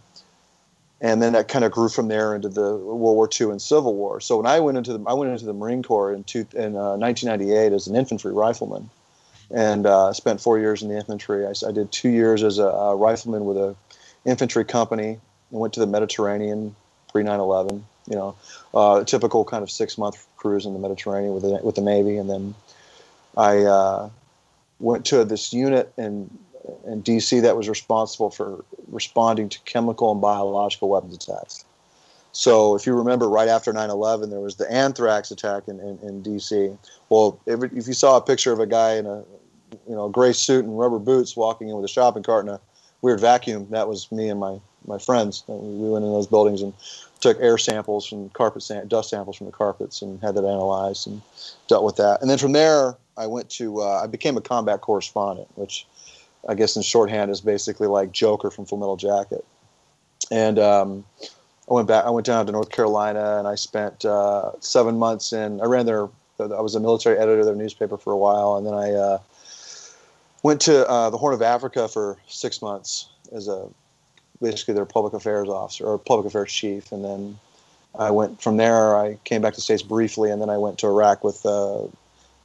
[1.04, 3.94] and then that kind of grew from there into the World War II and Civil
[3.94, 4.22] War.
[4.22, 6.76] So when I went into the I went into the Marine Corps in, two, in
[6.76, 8.88] uh, 1998 as an infantry rifleman,
[9.50, 11.46] and uh, spent four years in the infantry.
[11.46, 13.76] I, I did two years as a, a, rifleman with a
[14.24, 15.20] infantry company.
[15.50, 16.74] and went to the Mediterranean
[17.12, 17.82] pre 9/11.
[18.08, 18.36] You know,
[18.72, 22.16] uh, typical kind of six month cruise in the Mediterranean with the, with the Navy,
[22.16, 22.54] and then
[23.36, 24.08] I uh,
[24.80, 26.30] went to this unit in
[26.86, 31.64] in DC that was responsible for responding to chemical and biological weapons attacks.
[32.32, 36.22] So, if you remember, right after 9/11, there was the anthrax attack in, in, in
[36.22, 36.76] DC.
[37.08, 39.22] Well, if, if, you saw a picture of a guy in a
[39.88, 42.60] you know gray suit and rubber boots walking in with a shopping cart and a
[43.02, 45.44] weird vacuum, that was me and my my friends.
[45.46, 46.72] We went in those buildings and
[47.20, 51.06] took air samples from carpet sam- dust samples from the carpets and had that analyzed
[51.06, 51.22] and
[51.68, 52.20] dealt with that.
[52.20, 55.86] And then from there, I went to uh, I became a combat correspondent, which
[56.48, 59.44] I guess in shorthand is basically like Joker from Full Metal Jacket.
[60.30, 61.04] And um,
[61.70, 62.04] I went back.
[62.04, 65.60] I went down to North Carolina, and I spent uh, seven months in.
[65.60, 66.08] I ran their.
[66.40, 69.18] I was a military editor of their newspaper for a while, and then I uh,
[70.42, 73.68] went to uh, the Horn of Africa for six months as a
[74.42, 77.38] basically their public affairs officer or public affairs chief, and then
[77.98, 78.96] I went from there.
[78.96, 81.84] I came back to the states briefly, and then I went to Iraq with uh,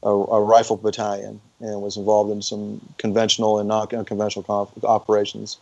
[0.04, 5.58] a, a, rifle battalion and was involved in some conventional and non-conventional operations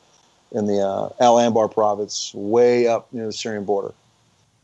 [0.52, 3.94] in the uh, Al Anbar province, way up near the Syrian border.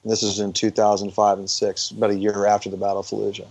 [0.04, 3.48] And this is in 2005 and six, about a year after the Battle of Fallujah.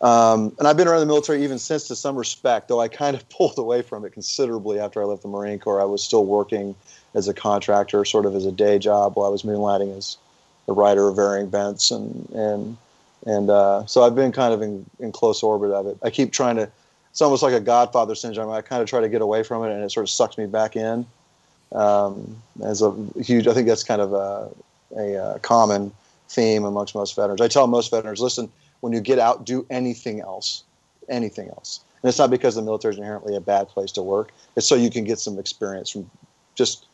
[0.00, 3.16] Um, and I've been around the military even since, to some respect, though I kind
[3.16, 5.80] of pulled away from it considerably after I left the Marine Corps.
[5.80, 6.74] I was still working
[7.14, 10.18] as a contractor, sort of as a day job, while I was moonlighting as
[10.68, 12.76] a writer of varying events and and
[13.26, 15.98] and uh, so I've been kind of in, in close orbit of it.
[16.02, 16.70] I keep trying to.
[17.10, 18.50] It's almost like a Godfather syndrome.
[18.50, 20.46] I kind of try to get away from it, and it sort of sucks me
[20.46, 21.06] back in.
[21.72, 24.48] Um, as a huge, I think that's kind of a,
[24.96, 25.92] a, a common
[26.28, 27.40] theme amongst most veterans.
[27.40, 28.50] I tell most veterans, listen,
[28.80, 30.62] when you get out, do anything else,
[31.08, 31.80] anything else.
[32.02, 34.30] And it's not because the military is inherently a bad place to work.
[34.54, 36.08] It's so you can get some experience from
[36.54, 36.86] just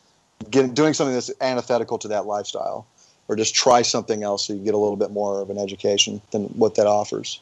[0.49, 2.85] doing something that's antithetical to that lifestyle
[3.27, 6.21] or just try something else so you get a little bit more of an education
[6.31, 7.41] than what that offers.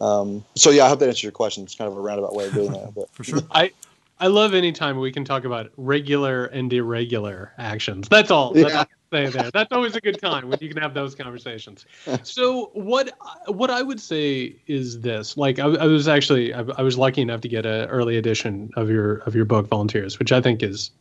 [0.00, 1.64] Um, so yeah, I hope that answers your question.
[1.64, 3.40] It's kind of a roundabout way of doing that, but for sure.
[3.50, 3.72] I
[4.18, 8.08] I love any time we can talk about regular and irregular actions.
[8.08, 8.56] That's all.
[8.56, 8.68] Yeah.
[8.68, 9.50] That's, stay there.
[9.50, 11.84] That's always a good time when you can have those conversations.
[12.22, 13.10] So what
[13.46, 17.20] what I would say is this: like I, I was actually I, I, was lucky
[17.20, 20.62] enough to get an early edition of your of your book, Volunteers, which I think
[20.62, 20.92] is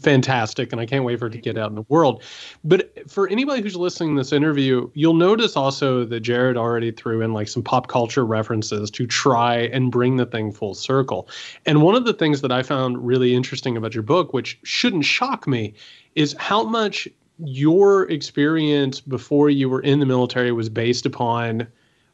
[0.00, 2.22] fantastic, and I can't wait for it to get out in the world.
[2.64, 7.22] But for anybody who's listening to this interview, you'll notice also that Jared already threw
[7.22, 11.28] in like some pop culture references to try and bring the thing full circle.
[11.64, 15.04] And one of the things that I found really interesting about your book, which shouldn't
[15.04, 15.74] shock me,
[16.16, 17.06] is how much
[17.38, 21.66] your experience before you were in the military was based upon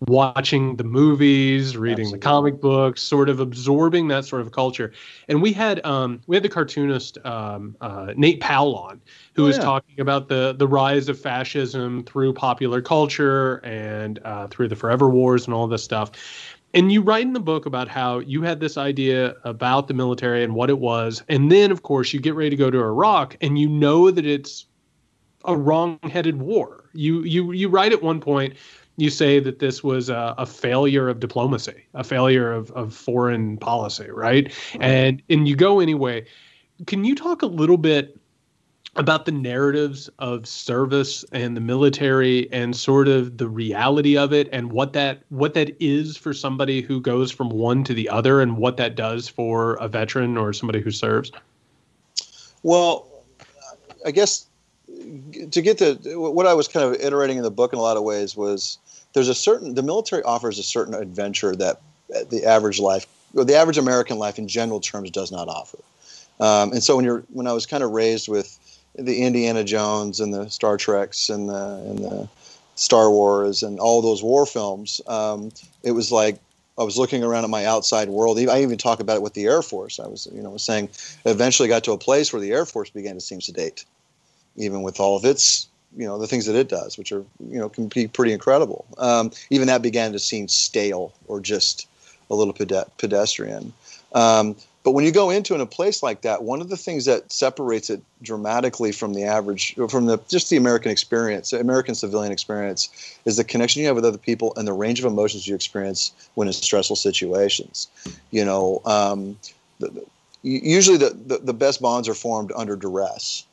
[0.08, 2.18] watching the movies, reading Absolutely.
[2.18, 4.92] the comic books, sort of absorbing that sort of culture.
[5.28, 9.00] And we had um, we had the cartoonist um, uh, Nate Powell on,
[9.34, 9.64] who oh, was yeah.
[9.64, 15.08] talking about the the rise of fascism through popular culture and uh, through the Forever
[15.08, 16.10] Wars and all this stuff.
[16.74, 20.42] And you write in the book about how you had this idea about the military
[20.42, 23.36] and what it was, and then of course you get ready to go to Iraq,
[23.40, 24.66] and you know that it's
[25.44, 26.84] a wrong-headed war.
[26.92, 28.54] You you you write at one point
[28.96, 33.56] you say that this was a, a, failure of diplomacy, a failure of, of foreign
[33.56, 34.52] policy, right?
[34.80, 36.26] And and you go anyway.
[36.86, 38.18] Can you talk a little bit
[38.96, 44.48] about the narratives of service and the military and sort of the reality of it
[44.52, 48.42] and what that what that is for somebody who goes from one to the other
[48.42, 51.32] and what that does for a veteran or somebody who serves?
[52.62, 53.08] Well,
[54.04, 54.46] I guess
[55.50, 57.96] to get to what I was kind of iterating in the book in a lot
[57.96, 58.78] of ways was
[59.12, 61.80] there's a certain the military offers a certain adventure that
[62.30, 65.78] the average life or the average American life in general terms does not offer.
[66.40, 68.58] Um, and so when you're when I was kind of raised with
[68.94, 72.28] the Indiana Jones and the Star Treks and the and the
[72.74, 75.50] Star Wars and all those war films, um,
[75.82, 76.38] it was like
[76.78, 78.38] I was looking around at my outside world.
[78.38, 80.00] I even talk about it with the Air Force.
[80.00, 80.88] I was, you know, saying
[81.26, 83.84] eventually got to a place where the Air Force began to seem sedate
[84.56, 87.58] even with all of its you know the things that it does, which are you
[87.58, 88.84] know can be pretty incredible.
[88.98, 91.86] Um, even that began to seem stale or just
[92.30, 93.72] a little pedestrian.
[94.14, 97.04] Um, but when you go into in a place like that, one of the things
[97.04, 102.32] that separates it dramatically from the average, from the just the American experience, American civilian
[102.32, 102.88] experience,
[103.24, 106.12] is the connection you have with other people and the range of emotions you experience
[106.34, 107.88] when in stressful situations.
[108.32, 109.38] You know, um,
[109.78, 110.04] the,
[110.42, 113.44] usually the, the, the best bonds are formed under duress.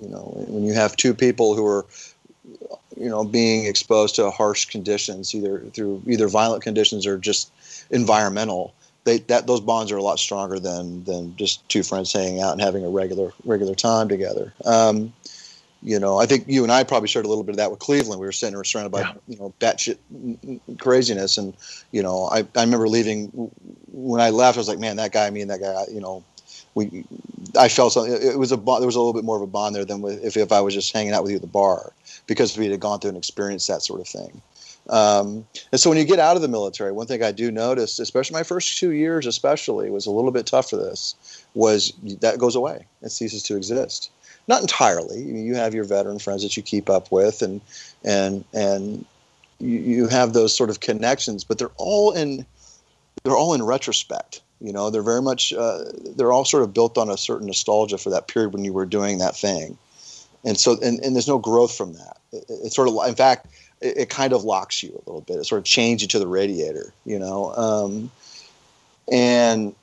[0.00, 1.86] You know, when you have two people who are,
[2.96, 7.52] you know, being exposed to harsh conditions, either through either violent conditions or just
[7.90, 12.40] environmental, they that those bonds are a lot stronger than than just two friends hanging
[12.40, 14.52] out and having a regular regular time together.
[14.64, 15.12] Um,
[15.84, 17.78] you know, I think you and I probably shared a little bit of that with
[17.78, 18.18] Cleveland.
[18.18, 19.12] We were sitting we surrounded by, yeah.
[19.28, 19.98] you know, batshit
[20.78, 21.36] craziness.
[21.36, 21.54] And,
[21.92, 23.28] you know, I, I remember leaving
[23.92, 26.24] when I left, I was like, man, that guy, me and that guy, you know,
[26.74, 27.04] we
[27.58, 28.12] I felt something.
[28.12, 30.36] It was a there was a little bit more of a bond there than if
[30.36, 31.92] if I was just hanging out with you at the bar
[32.26, 34.40] because we had gone through and experienced that sort of thing.
[34.90, 37.98] Um, and so when you get out of the military, one thing I do notice,
[37.98, 41.14] especially my first two years, especially was a little bit tough for this,
[41.54, 42.84] was that goes away.
[43.02, 44.10] It ceases to exist.
[44.46, 45.22] Not entirely.
[45.22, 47.60] You have your veteran friends that you keep up with, and
[48.04, 49.06] and and
[49.58, 52.44] you, you have those sort of connections, but they're all in
[53.22, 55.84] they're all in retrospect you know, they're very much uh,
[56.16, 58.86] they're all sort of built on a certain nostalgia for that period when you were
[58.86, 59.76] doing that thing,
[60.42, 62.16] and so and, and there's no growth from that.
[62.32, 63.46] It, it's sort of in fact
[63.82, 65.36] it, it, kind of locks you a little bit.
[65.36, 67.54] It sort of chains you to the radiator, you know.
[67.54, 68.10] Um,
[69.12, 69.74] and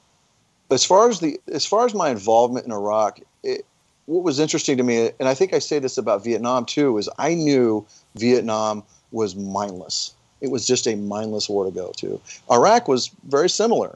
[0.72, 3.64] as far as the as far as my involvement in Iraq, it,
[4.08, 7.08] what was interesting to me, and I think I say this about Vietnam too, is
[7.20, 10.16] I knew Vietnam was mindless.
[10.42, 12.20] It was just a mindless war to go to.
[12.50, 13.96] Iraq was very similar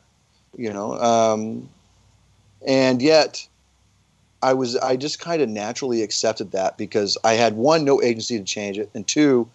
[0.57, 1.67] you know um,
[2.67, 3.47] and yet
[4.41, 8.37] i was i just kind of naturally accepted that because i had one no agency
[8.37, 9.47] to change it and two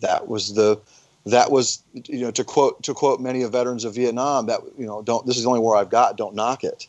[0.00, 0.78] that was the
[1.26, 4.86] that was you know to quote to quote many of veterans of vietnam that you
[4.86, 6.86] know don't this is the only war i've got don't knock it.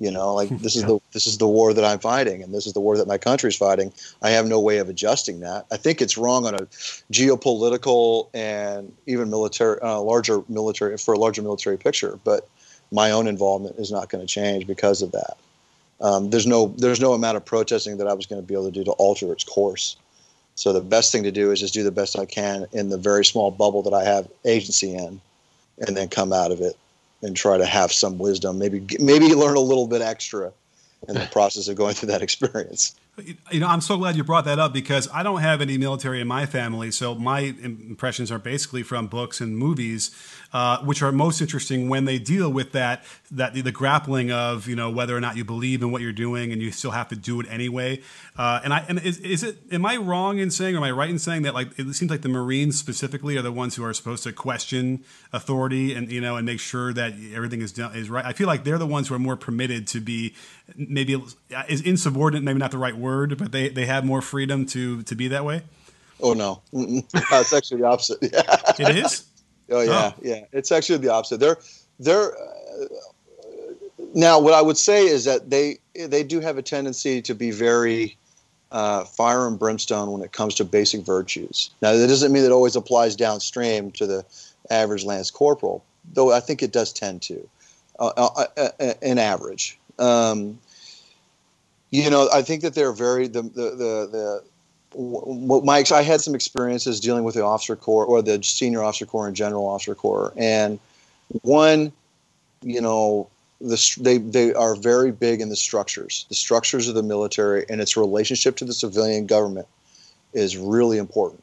[0.00, 2.66] You know like this is the this is the war that i'm fighting and this
[2.66, 3.92] is the war that my country's fighting.
[4.22, 5.66] I have no way of adjusting that.
[5.70, 6.66] I think it's wrong on a
[7.12, 12.48] geopolitical and even military uh, larger military for a larger military picture but
[12.92, 15.36] my own involvement is not going to change because of that.
[16.00, 18.66] Um, there's no there's no amount of protesting that I was going to be able
[18.66, 19.96] to do to alter its course.
[20.54, 22.98] So the best thing to do is just do the best I can in the
[22.98, 25.20] very small bubble that I have agency in,
[25.78, 26.76] and then come out of it
[27.22, 28.58] and try to have some wisdom.
[28.58, 30.52] Maybe maybe learn a little bit extra
[31.08, 32.94] in the process of going through that experience.
[33.50, 36.20] You know, I'm so glad you brought that up because I don't have any military
[36.22, 36.90] in my family.
[36.90, 40.10] So my impressions are basically from books and movies,
[40.52, 44.68] uh, which are most interesting when they deal with that that the, the, grappling of
[44.68, 47.08] you know whether or not you believe in what you're doing and you still have
[47.08, 48.00] to do it anyway.
[48.36, 50.90] Uh, and I and is, is it am I wrong in saying or am I
[50.90, 53.84] right in saying that like it seems like the Marines specifically are the ones who
[53.84, 57.94] are supposed to question authority and you know and make sure that everything is done
[57.96, 58.24] is right.
[58.24, 60.34] I feel like they're the ones who are more permitted to be
[60.76, 61.22] maybe
[61.68, 65.14] is insubordinate, maybe not the right word, but they, they have more freedom to to
[65.14, 65.62] be that way?
[66.20, 68.18] Oh no, it's actually the opposite.
[68.32, 68.90] Yeah.
[68.90, 69.24] It is.
[69.70, 70.20] Oh yeah, oh.
[70.22, 70.44] yeah.
[70.52, 71.40] It's actually the opposite.
[71.40, 71.58] They're
[71.98, 72.86] they're uh,
[74.14, 77.50] now what I would say is that they they do have a tendency to be
[77.50, 78.16] very
[78.70, 81.70] uh, fire and brimstone when it comes to basic virtues.
[81.82, 84.24] Now that doesn't mean it always applies downstream to the
[84.70, 85.84] average lance corporal,
[86.14, 87.48] though I think it does tend to,
[87.98, 89.78] uh, uh, uh, uh in average.
[89.98, 90.58] Um,
[91.90, 94.44] you know, I think that they're very the the the, the
[94.94, 99.06] what my I had some experiences dealing with the officer corps or the senior officer
[99.06, 100.78] corps and general officer corps, and
[101.42, 101.92] one,
[102.62, 103.28] you know,
[103.60, 107.80] the they they are very big in the structures, the structures of the military and
[107.80, 109.66] its relationship to the civilian government
[110.32, 111.42] is really important.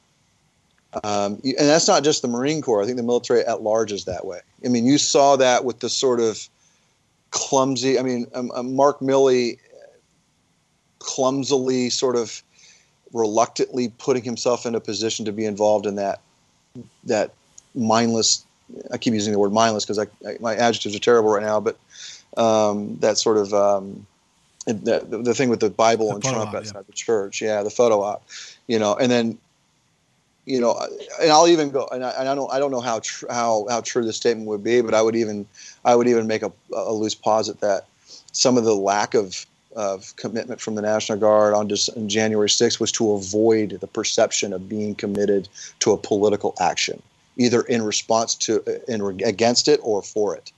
[1.03, 2.81] Um, and that's not just the Marine Corps.
[2.81, 4.39] I think the military at large is that way.
[4.65, 6.49] I mean, you saw that with the sort of
[7.29, 7.99] clumsy.
[7.99, 9.59] I mean, um, um, Mark Milley
[10.97, 12.41] clumsily, sort of
[13.13, 16.21] reluctantly putting himself in a position to be involved in that
[17.05, 17.31] that
[17.75, 18.45] mindless.
[18.91, 21.59] I keep using the word mindless because I, I, my adjectives are terrible right now,
[21.59, 21.77] but
[22.37, 24.05] um, that sort of um,
[24.65, 26.81] the, the thing with the Bible the and Trump outside yeah.
[26.85, 28.23] the church, yeah, the photo op,
[28.67, 29.37] you know, and then
[30.45, 30.79] you know,
[31.21, 33.67] and I'll even go, and I, and I don't, I don't know how tr- how
[33.69, 35.45] how true this statement would be, but I would even,
[35.85, 37.85] I would even make a, a loose posit that
[38.31, 39.45] some of the lack of
[39.79, 43.87] of commitment from the National Guard on, just, on January 6th was to avoid the
[43.87, 45.47] perception of being committed
[45.79, 47.01] to a political action,
[47.37, 48.61] either in response to,
[48.91, 50.51] in against it or for it.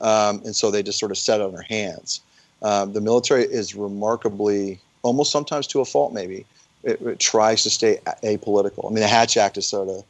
[0.00, 2.22] Um, and so they just sort of set on their hands.
[2.62, 6.46] Um, the military is remarkably, almost sometimes to a fault, maybe,
[6.84, 8.86] it, it, tries to stay apolitical.
[8.86, 10.02] I mean, the Hatch Act is sort of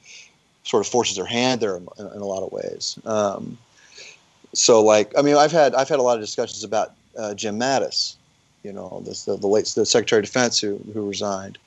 [0.62, 3.00] sort of forces their hand there in, in, in a lot of ways.
[3.04, 3.58] Um,
[4.52, 7.58] so, like, I mean, I've had I've had a lot of discussions about uh, Jim
[7.58, 8.14] Mattis,
[8.64, 11.58] you know, the, the late the Secretary of Defense who who resigned.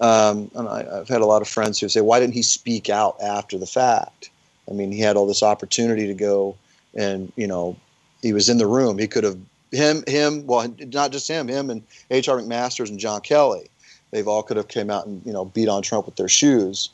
[0.00, 2.88] Um, and I, have had a lot of friends who say, why didn't he speak
[2.88, 4.30] out after the fact?
[4.68, 6.56] I mean, he had all this opportunity to go,
[6.94, 7.76] and you know,
[8.22, 8.98] he was in the room.
[8.98, 9.38] He could have
[9.70, 12.38] him him well, not just him, him and H.R.
[12.38, 13.68] McMaster's and John Kelly.
[14.10, 16.88] They've all could have came out and you know beat on Trump with their shoes,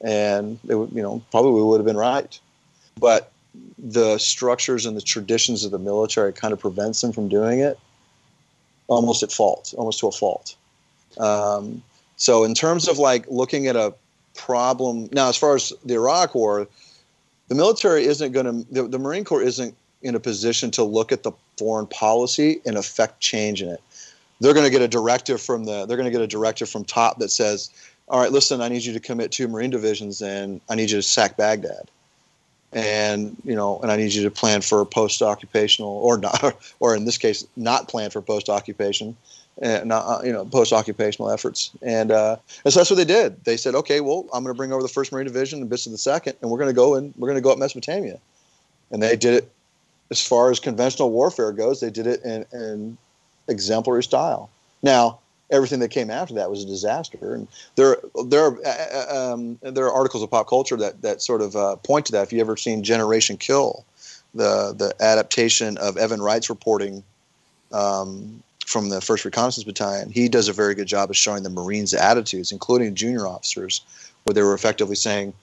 [0.00, 2.38] and they would you know probably would have been right,
[3.00, 3.32] but
[3.76, 7.78] the structures and the traditions of the military kind of prevents them from doing it
[8.92, 10.54] almost at fault, almost to a fault.
[11.18, 11.82] Um,
[12.16, 13.94] so in terms of like looking at a
[14.34, 16.68] problem now, as far as the Iraq War,
[17.48, 21.12] the military isn't going to, the, the Marine Corps isn't in a position to look
[21.12, 23.80] at the foreign policy and affect change in it.
[24.40, 26.84] They're going to get a directive from the, they're going to get a directive from
[26.84, 27.70] top that says,
[28.08, 30.96] all right, listen, I need you to commit two Marine divisions and I need you
[30.96, 31.90] to sack Baghdad
[32.72, 37.04] and you know, and I need you to plan for post-occupational, or not, or in
[37.04, 39.16] this case, not plan for post-occupation,
[39.60, 41.70] and not, uh, you know, post-occupational efforts.
[41.82, 43.44] And, uh, and so that's what they did.
[43.44, 45.86] They said, okay, well, I'm going to bring over the First Marine Division and bits
[45.86, 48.18] of the Second, and we're going to go and we're going to go up Mesopotamia.
[48.90, 49.52] And they did it
[50.10, 51.80] as far as conventional warfare goes.
[51.80, 52.98] They did it in, in
[53.48, 54.50] exemplary style.
[54.82, 55.18] Now,
[55.52, 57.34] everything that came after that was a disaster.
[57.34, 57.46] And
[57.76, 61.42] there, there, are, uh, uh, um, there are articles of pop culture that that sort
[61.42, 62.22] of uh, point to that.
[62.24, 63.84] If you ever seen Generation Kill,
[64.34, 67.04] the the adaptation of Evan Wright's reporting
[67.72, 71.50] um, from the First Reconnaissance Battalion, he does a very good job of showing the
[71.50, 73.82] Marines' attitudes, including junior officers,
[74.24, 75.34] where they were effectively saying,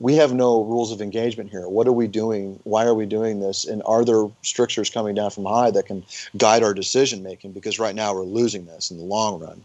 [0.00, 1.68] we have no rules of engagement here.
[1.68, 2.58] What are we doing?
[2.64, 3.66] Why are we doing this?
[3.66, 6.04] And are there strictures coming down from high that can
[6.38, 7.52] guide our decision making?
[7.52, 9.64] Because right now we're losing this in the long run.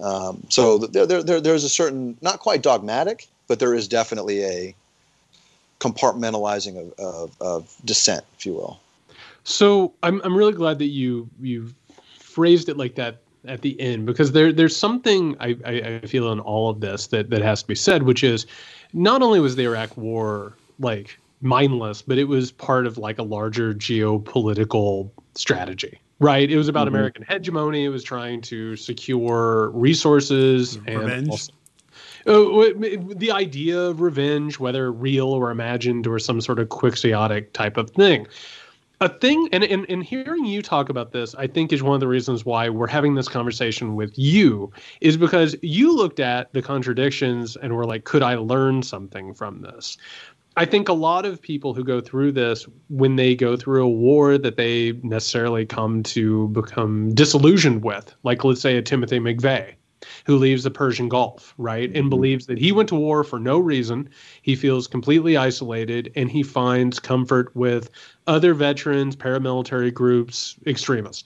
[0.00, 4.42] Um, so there, there, there, there's a certain, not quite dogmatic, but there is definitely
[4.42, 4.74] a
[5.78, 8.80] compartmentalizing of, of, of dissent, if you will.
[9.44, 11.72] So I'm, I'm really glad that you you
[12.18, 16.32] phrased it like that at the end because there there's something I, I, I feel
[16.32, 18.46] in all of this that, that has to be said, which is
[18.94, 23.22] not only was the Iraq War like mindless, but it was part of like a
[23.22, 26.00] larger geopolitical strategy.
[26.20, 26.50] Right.
[26.50, 26.94] It was about mm-hmm.
[26.96, 27.84] American hegemony.
[27.84, 31.12] It was trying to secure resources Revenge.
[31.12, 31.52] and also,
[32.26, 32.70] uh,
[33.16, 37.90] the idea of revenge, whether real or imagined or some sort of quixotic type of
[37.90, 38.26] thing.
[39.00, 42.00] A thing and, and and hearing you talk about this i think is one of
[42.00, 46.62] the reasons why we're having this conversation with you is because you looked at the
[46.62, 49.96] contradictions and were like could i learn something from this?
[50.56, 53.88] I think a lot of people who go through this when they go through a
[53.88, 59.74] war that they necessarily come to become disillusioned with like let's say a timothy mcveigh
[60.24, 61.88] who leaves the Persian Gulf, right?
[61.88, 62.08] And mm-hmm.
[62.08, 64.08] believes that he went to war for no reason.
[64.42, 67.90] He feels completely isolated and he finds comfort with
[68.26, 71.24] other veterans, paramilitary groups, extremists.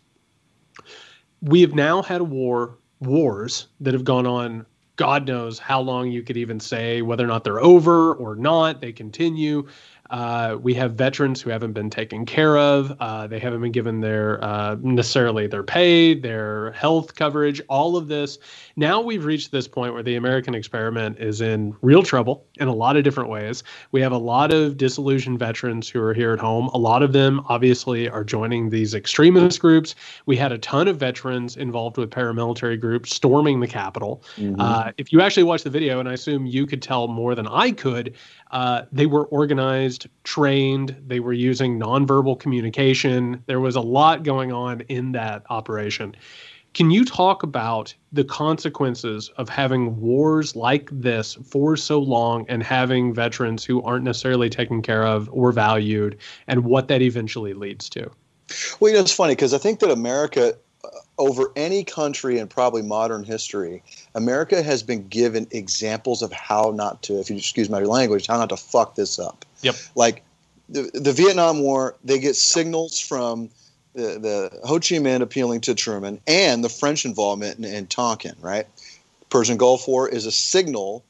[1.42, 4.66] We have now had a war, wars that have gone on
[4.98, 8.80] God knows how long you could even say whether or not they're over or not.
[8.80, 9.66] They continue.
[10.10, 12.96] Uh, we have veterans who haven't been taken care of.
[13.00, 18.08] Uh, they haven't been given their uh, necessarily their pay, their health coverage, all of
[18.08, 18.38] this.
[18.76, 22.74] Now we've reached this point where the American experiment is in real trouble in a
[22.74, 23.62] lot of different ways.
[23.92, 26.68] We have a lot of disillusioned veterans who are here at home.
[26.68, 29.94] A lot of them obviously are joining these extremist groups.
[30.26, 34.22] We had a ton of veterans involved with paramilitary groups storming the Capitol.
[34.36, 34.60] Mm-hmm.
[34.60, 37.46] Uh, if you actually watch the video, and I assume you could tell more than
[37.46, 38.14] I could,
[38.50, 43.42] uh, they were organized, trained, they were using nonverbal communication.
[43.46, 46.14] There was a lot going on in that operation.
[46.74, 52.62] Can you talk about the consequences of having wars like this for so long and
[52.62, 57.88] having veterans who aren't necessarily taken care of or valued and what that eventually leads
[57.90, 58.10] to?
[58.78, 60.88] Well, you know, it's funny because I think that America uh,
[61.18, 63.82] over any country in probably modern history,
[64.14, 68.36] America has been given examples of how not to, if you excuse my language, how
[68.36, 69.44] not to fuck this up.
[69.62, 69.76] Yep.
[69.94, 70.22] Like
[70.68, 73.50] the, the Vietnam War, they get signals from
[73.94, 78.36] the, the Ho Chi Minh appealing to Truman and the French involvement in, in Tonkin,
[78.40, 78.66] right?
[79.30, 81.04] Persian Gulf War is a signal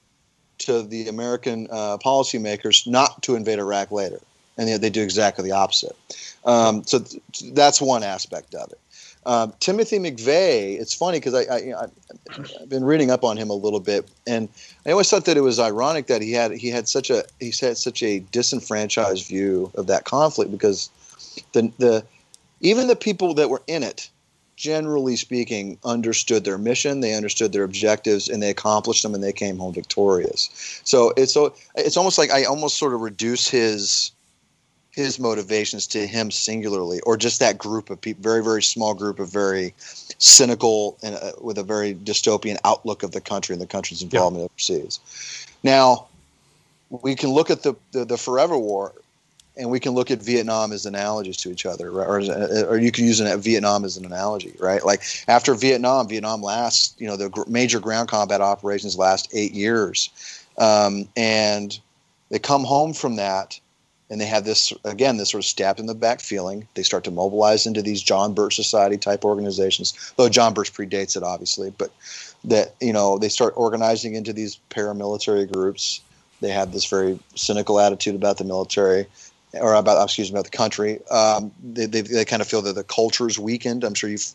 [0.58, 4.18] to the American uh, policymakers not to invade Iraq later.
[4.56, 5.96] And they, they do exactly the opposite.
[6.44, 7.22] Um, so th-
[7.52, 8.78] that's one aspect of it.
[9.28, 11.86] Um, Timothy McVeigh, it's funny because I, I,
[12.32, 14.48] have been reading up on him a little bit, and
[14.86, 17.52] I always thought that it was ironic that he had he had such a he
[17.60, 20.88] had such a disenfranchised view of that conflict because
[21.52, 22.06] the the
[22.62, 24.08] even the people that were in it,
[24.56, 29.34] generally speaking, understood their mission, they understood their objectives, and they accomplished them, and they
[29.34, 30.80] came home victorious.
[30.84, 34.10] So it's so it's almost like I almost sort of reduce his
[34.98, 39.18] his motivations to him singularly, or just that group of people, very very small group
[39.20, 39.72] of very
[40.18, 44.42] cynical and uh, with a very dystopian outlook of the country and the country's involvement
[44.42, 44.46] yeah.
[44.46, 45.46] overseas.
[45.62, 46.06] Now,
[46.90, 48.92] we can look at the, the, the forever war,
[49.56, 52.08] and we can look at Vietnam as analogies to each other, right?
[52.08, 52.18] or
[52.68, 54.84] or you can use an, Vietnam as an analogy, right?
[54.84, 59.52] Like after Vietnam, Vietnam lasts, you know, the gr- major ground combat operations last eight
[59.52, 60.10] years,
[60.58, 61.78] um, and
[62.30, 63.60] they come home from that
[64.10, 66.66] and they have this again this sort of stabbed in the back feeling.
[66.74, 71.16] They start to mobilize into these john birch society type organizations though john birch predates
[71.16, 71.90] it obviously but
[72.44, 76.00] that you know they start organizing into these paramilitary groups.
[76.40, 79.06] They have this very cynical attitude about the military
[79.54, 81.00] or about excuse me about the country.
[81.08, 83.82] Um, they, they, they, kind of feel that the culture is weakened.
[83.82, 84.26] I'm sure you've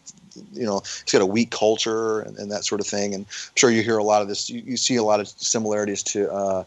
[0.54, 3.14] you know it's got a weak culture and, and, that sort of thing.
[3.14, 4.50] And i'm sure you hear a lot of this.
[4.50, 6.64] You, you see a lot of similarities to uh,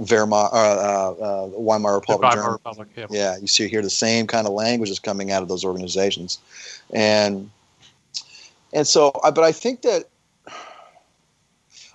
[0.00, 2.34] Wehrmacht, uh, uh, uh, Weimar Republic.
[2.34, 3.06] Weimar Republic yeah.
[3.10, 6.38] yeah, you see here the same kind of language is coming out of those organizations,
[6.92, 7.50] and
[8.72, 10.08] and so, but I think that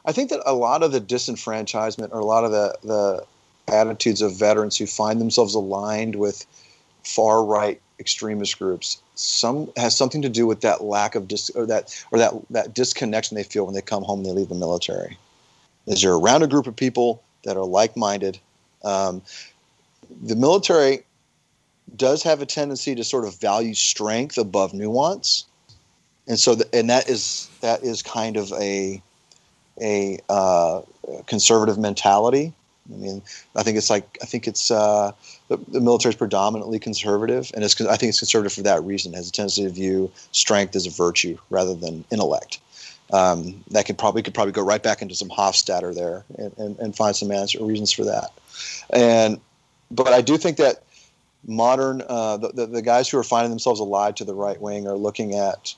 [0.06, 3.26] I think that a lot of the disenfranchisement or a lot of the the
[3.74, 6.46] attitudes of veterans who find themselves aligned with
[7.04, 11.66] far right extremist groups some has something to do with that lack of dis or
[11.66, 14.56] that or that that disconnection they feel when they come home and they leave the
[14.56, 15.18] military.
[15.86, 18.40] Is you're around a group of people that are like minded.
[18.84, 19.22] Um,
[20.22, 21.04] the military
[21.96, 25.46] does have a tendency to sort of value strength above nuance.
[26.28, 29.02] And so, the, and that is that is kind of a
[29.82, 30.82] a uh,
[31.26, 32.54] conservative mentality.
[32.92, 33.22] I mean,
[33.56, 35.12] I think it's like I think it's uh,
[35.50, 39.14] the, the military is predominantly conservative, and it's I think it's conservative for that reason.
[39.14, 42.60] It has a tendency to view strength as a virtue rather than intellect
[43.14, 46.80] um, that could probably could probably go right back into some Hofstadter there and, and,
[46.80, 48.32] and find some reasons for that.
[48.90, 49.40] And
[49.92, 50.84] but I do think that
[51.48, 54.88] modern uh, the, the, the, guys who are finding themselves allied to the right wing
[54.88, 55.76] are looking at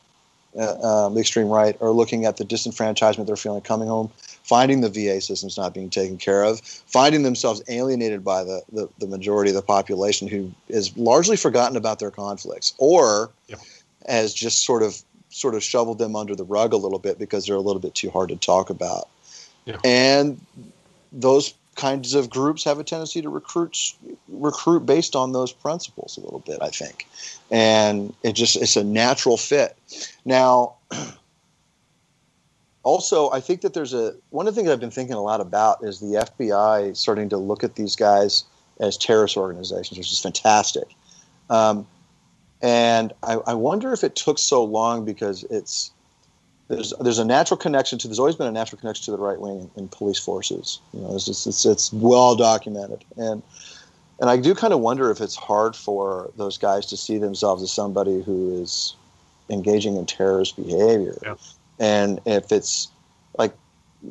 [0.58, 4.10] uh, um, the extreme right are looking at the disenfranchisement they're feeling coming home
[4.44, 8.88] finding the va systems not being taken care of finding themselves alienated by the, the,
[9.00, 13.56] the majority of the population who is largely forgotten about their conflicts or yeah.
[14.06, 15.02] as just sort of
[15.36, 17.94] sort of shoveled them under the rug a little bit because they're a little bit
[17.94, 19.10] too hard to talk about.
[19.66, 19.78] Yeah.
[19.84, 20.40] And
[21.12, 23.96] those kinds of groups have a tendency to recruit
[24.30, 27.06] recruit based on those principles a little bit i think
[27.52, 29.76] and it just it's a natural fit
[30.24, 30.74] now
[32.84, 35.42] also i think that there's a one of the things i've been thinking a lot
[35.42, 38.46] about is the fbi starting to look at these guys
[38.80, 40.88] as terrorist organizations which is fantastic
[41.50, 41.86] um,
[42.66, 45.92] and I, I wonder if it took so long because it's
[46.68, 49.40] there's there's a natural connection to there's always been a natural connection to the right
[49.40, 50.80] wing in, in police forces.
[50.92, 53.44] You know, it's, just, it's it's well documented, and
[54.20, 57.62] and I do kind of wonder if it's hard for those guys to see themselves
[57.62, 58.96] as somebody who is
[59.52, 61.36] engaging in terrorist behavior, yeah.
[61.80, 62.88] and if it's
[63.38, 63.54] like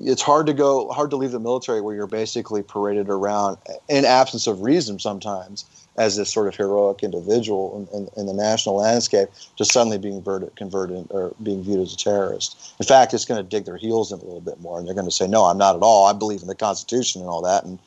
[0.00, 4.04] it's hard to go hard to leave the military where you're basically paraded around in
[4.04, 5.64] absence of reason sometimes
[5.96, 10.14] as this sort of heroic individual in, in, in, the national landscape to suddenly being
[10.14, 12.74] converted, converted or being viewed as a terrorist.
[12.80, 14.94] In fact, it's going to dig their heels in a little bit more, and they're
[14.94, 16.06] going to say, "No, I'm not at all.
[16.06, 17.78] I believe in the Constitution and all that." And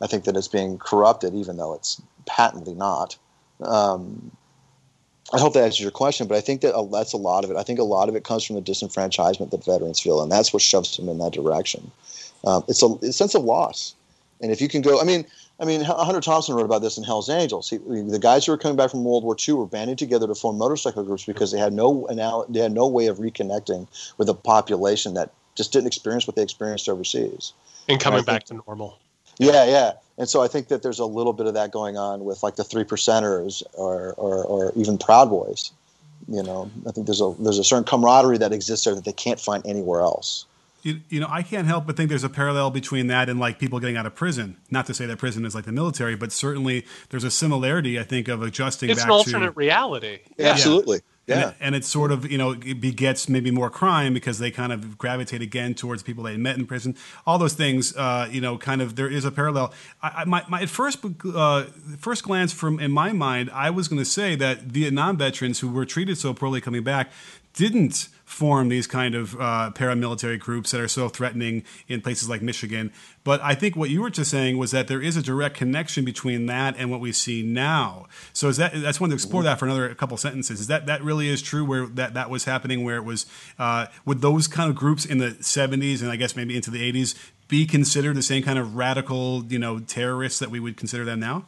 [0.00, 3.16] I think that it's being corrupted, even though it's patently not.
[3.62, 4.30] Um,
[5.32, 7.56] I hope that answers your question, but I think that that's a lot of it.
[7.56, 10.52] I think a lot of it comes from the disenfranchisement that veterans feel, and that's
[10.52, 11.90] what shoves them in that direction.
[12.44, 13.94] Um, it's a, a sense of loss,
[14.40, 15.26] and if you can go, I mean,
[15.60, 17.68] I mean, Hunter Thompson wrote about this in Hell's Angels.
[17.68, 20.34] He, the guys who were coming back from World War II were banding together to
[20.34, 22.06] form motorcycle groups because they had no
[22.48, 23.88] they had no way of reconnecting
[24.18, 27.52] with a population that just didn't experience what they experienced overseas.
[27.88, 28.98] And coming and back think, to normal.
[29.38, 29.92] Yeah, yeah.
[30.16, 32.56] And so I think that there's a little bit of that going on with like
[32.56, 35.72] the three percenters or, or, or even Proud Boys.
[36.28, 39.12] You know, I think there's a there's a certain camaraderie that exists there that they
[39.12, 40.44] can't find anywhere else
[40.82, 43.58] you, you know, I can't help but think there's a parallel between that and like
[43.58, 44.56] people getting out of prison.
[44.70, 47.98] Not to say that prison is like the military, but certainly there's a similarity.
[47.98, 48.88] I think of adjusting.
[48.88, 50.20] Back to it's back an alternate to, reality.
[50.36, 50.50] Yeah.
[50.50, 51.00] Absolutely.
[51.26, 51.48] Yeah.
[51.48, 54.72] And, and it sort of, you know, it begets maybe more crime because they kind
[54.72, 56.96] of gravitate again towards people they met in prison.
[57.26, 59.74] All those things, uh, you know, kind of, there is a parallel.
[60.02, 61.00] I, I my, my, at first,
[61.34, 61.64] uh,
[61.98, 65.68] first glance from, in my mind, I was going to say that Vietnam veterans who
[65.68, 67.12] were treated so poorly coming back
[67.52, 72.42] didn't form these kind of uh, paramilitary groups that are so threatening in places like
[72.42, 72.92] Michigan.
[73.24, 76.04] But I think what you were just saying was that there is a direct connection
[76.04, 78.06] between that and what we see now.
[78.34, 80.60] So is that I just wanted to explore that for another couple sentences.
[80.60, 82.84] Is that that really is true where that that was happening?
[82.84, 83.24] Where it was
[83.58, 86.92] uh, would those kind of groups in the 70s and I guess maybe into the
[86.92, 87.14] 80s
[87.48, 91.18] be considered the same kind of radical you know terrorists that we would consider them
[91.18, 91.46] now?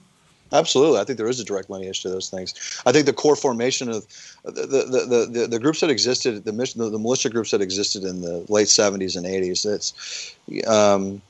[0.53, 2.82] Absolutely, I think there is a direct lineage to those things.
[2.84, 4.07] I think the core formation of
[4.44, 8.20] the the, the, the, groups that existed, the, the, the militia groups that existed in
[8.22, 10.34] the late '70s and '80s, it's
[10.66, 11.22] um,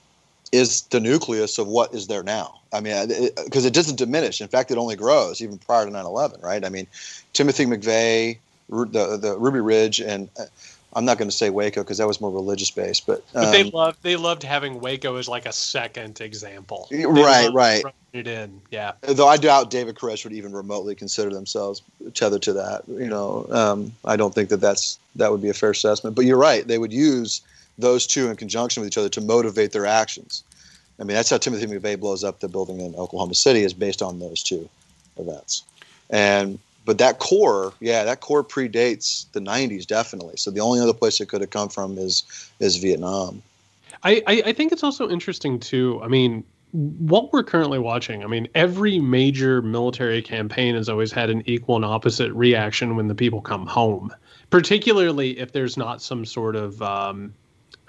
[0.52, 2.60] is the nucleus of what is there now.
[2.72, 3.08] I mean,
[3.44, 4.40] because it, it, doesn't diminish.
[4.40, 6.42] In fact, it only grows even prior to 9/11.
[6.42, 6.64] Right?
[6.64, 6.86] I mean,
[7.32, 10.44] Timothy McVeigh, the the Ruby Ridge, and uh,
[10.92, 13.50] I'm not going to say Waco because that was more religious based, but, um, but
[13.52, 16.88] they um, loved they loved having Waco as like a second example.
[16.90, 17.84] They right, right.
[18.12, 18.92] It in, yeah.
[19.02, 21.82] Though I doubt David Koresh would even remotely consider themselves
[22.14, 22.82] tethered to that.
[22.88, 26.16] You know, um, I don't think that that's that would be a fair assessment.
[26.16, 27.40] But you're right; they would use
[27.78, 30.42] those two in conjunction with each other to motivate their actions.
[30.98, 34.02] I mean, that's how Timothy McVeigh blows up the building in Oklahoma City is based
[34.02, 34.68] on those two
[35.16, 35.62] events.
[36.10, 40.36] And but that core, yeah, that core predates the '90s definitely.
[40.36, 42.24] So the only other place it could have come from is
[42.58, 43.42] is Vietnam.
[44.02, 46.00] I, I, I think it's also interesting too.
[46.02, 46.42] I mean,
[46.72, 51.76] what we're currently watching, I mean, every major military campaign has always had an equal
[51.76, 54.14] and opposite reaction when the people come home,
[54.50, 57.34] particularly if there's not some sort of um,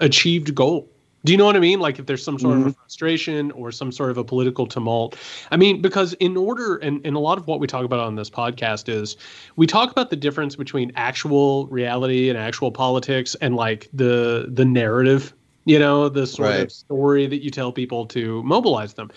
[0.00, 0.88] achieved goal.
[1.24, 1.78] Do you know what I mean?
[1.78, 2.68] Like if there's some sort mm-hmm.
[2.68, 5.16] of frustration or some sort of a political tumult.
[5.52, 8.16] I mean, because in order, and, and a lot of what we talk about on
[8.16, 9.16] this podcast is
[9.54, 14.64] we talk about the difference between actual reality and actual politics and like the the
[14.64, 15.32] narrative,
[15.64, 16.60] you know, the sort right.
[16.60, 19.10] of story that you tell people to mobilize them.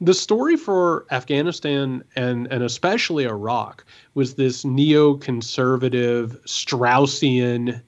[0.00, 3.84] The story for Afghanistan and and especially Iraq
[4.14, 7.80] was this neoconservative Straussian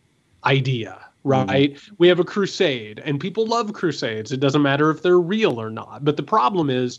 [0.44, 1.72] idea right?
[1.72, 1.94] Mm-hmm.
[1.98, 4.30] We have a crusade, and people love crusades.
[4.30, 6.04] It doesn't matter if they're real or not.
[6.04, 6.98] But the problem is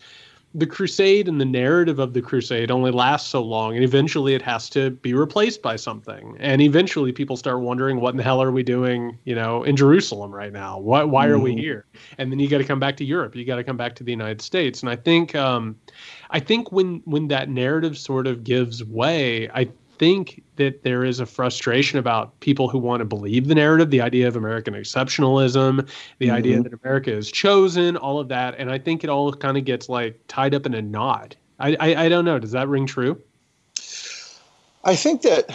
[0.57, 4.41] the crusade and the narrative of the crusade only lasts so long, and eventually it
[4.41, 6.37] has to be replaced by something.
[6.39, 9.75] And eventually people start wondering, what in the hell are we doing, you know, in
[9.75, 10.79] Jerusalem right now?
[10.79, 11.59] Why, why are we mm-hmm.
[11.59, 11.85] here?
[12.17, 13.35] And then you got to come back to Europe.
[13.35, 14.81] You got to come back to the United States.
[14.81, 15.75] And I think, um,
[16.29, 21.19] I think when when that narrative sort of gives way, I think that there is
[21.19, 25.87] a frustration about people who want to believe the narrative, the idea of American exceptionalism,
[26.19, 26.35] the mm-hmm.
[26.35, 29.65] idea that America is chosen, all of that, and I think it all kind of
[29.65, 31.35] gets like tied up in a knot.
[31.59, 32.39] I, I, I don't know.
[32.39, 33.21] Does that ring true?
[34.83, 35.47] I think that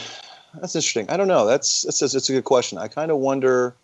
[0.61, 1.09] that's interesting.
[1.09, 1.47] I don't know.
[1.47, 2.79] That's that's, that's a good question.
[2.79, 3.75] I kind of wonder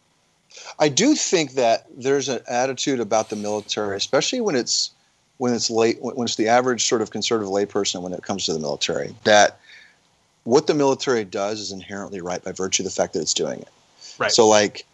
[0.79, 4.91] I do think that there's an attitude about the military, especially when it's
[5.39, 8.53] when it's late when it's the average sort of conservative layperson when it comes to
[8.53, 9.61] the military, that
[10.47, 13.61] what the military does is inherently right by virtue of the fact that it's doing
[13.61, 13.69] it.
[14.19, 14.33] Right.
[14.33, 14.87] So like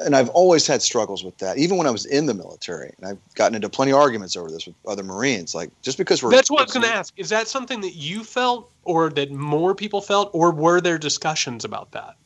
[0.00, 2.92] and I've always had struggles with that, even when I was in the military.
[2.98, 5.54] And I've gotten into plenty of arguments over this with other Marines.
[5.54, 6.30] Like, just because we're.
[6.30, 7.14] That's what I was going to ask.
[7.16, 11.64] Is that something that you felt, or that more people felt, or were there discussions
[11.64, 12.16] about that?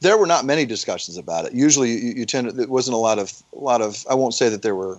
[0.00, 1.52] There were not many discussions about it.
[1.52, 4.34] Usually, you, you tend to, it wasn't a lot of, a lot of, I won't
[4.34, 4.98] say that there were,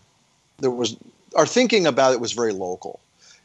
[0.59, 0.97] there was,
[1.36, 2.99] our thinking about it was very local.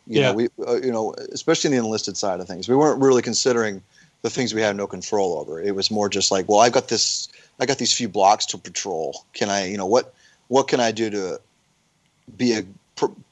[0.07, 0.29] You yeah.
[0.29, 3.23] know, we, uh, you know, especially in the enlisted side of things, we weren't really
[3.23, 3.83] considering
[4.23, 5.61] the things we had no control over.
[5.61, 7.29] It was more just like, well, I've got this
[7.61, 9.25] I got these few blocks to patrol.
[9.35, 10.15] Can I, you know, what
[10.49, 11.41] what can I do to
[12.37, 12.65] be a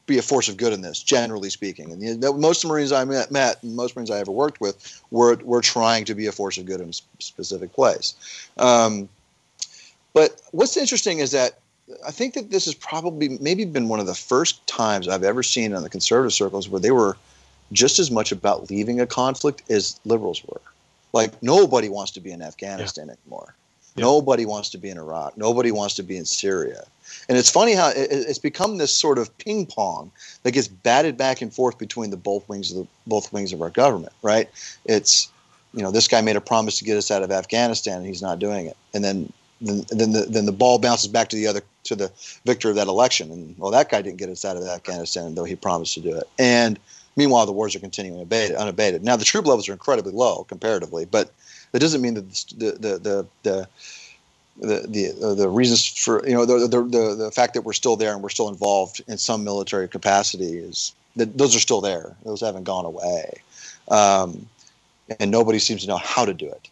[0.07, 1.93] be a force of good in this, generally speaking?
[1.93, 4.31] And you know, most of the Marines I met, met, and most Marines I ever
[4.31, 8.15] worked with, were were trying to be a force of good in a specific place.
[8.59, 9.09] Um,
[10.13, 11.59] but what's interesting is that
[12.07, 15.43] I think that this has probably maybe been one of the first times I've ever
[15.43, 17.17] seen in the conservative circles where they were
[17.73, 20.61] just as much about leaving a conflict as liberals were.
[21.13, 23.15] Like nobody wants to be in Afghanistan yeah.
[23.23, 23.55] anymore.
[23.97, 24.03] Yeah.
[24.03, 25.37] Nobody wants to be in Iraq.
[25.37, 26.85] Nobody wants to be in Syria.
[27.29, 30.11] And it's funny how it's become this sort of ping pong
[30.43, 33.63] that gets batted back and forth between the both wings of the both wings of
[33.63, 34.13] our government.
[34.23, 34.49] Right?
[34.85, 35.31] It's
[35.73, 38.23] you know this guy made a promise to get us out of Afghanistan and he's
[38.23, 38.77] not doing it.
[38.95, 42.13] And then then the, then the ball bounces back to the other to the
[42.45, 43.31] victor of that election.
[43.31, 46.17] And well, that guy didn't get us out of Afghanistan though he promised to do
[46.17, 46.29] it.
[46.39, 46.79] And
[47.17, 48.57] meanwhile, the wars are continuing unabated.
[48.57, 49.05] unabated.
[49.05, 51.33] Now the troop levels are incredibly low comparatively, but
[51.73, 53.69] that doesn't mean that the the the, the
[54.61, 57.97] the the, the reasons for you know the, the, the the fact that we're still
[57.97, 62.15] there and we're still involved in some military capacity is that those are still there.
[62.25, 63.41] Those haven't gone away,
[63.89, 64.47] um,
[65.21, 66.69] and nobody seems to know how to do it.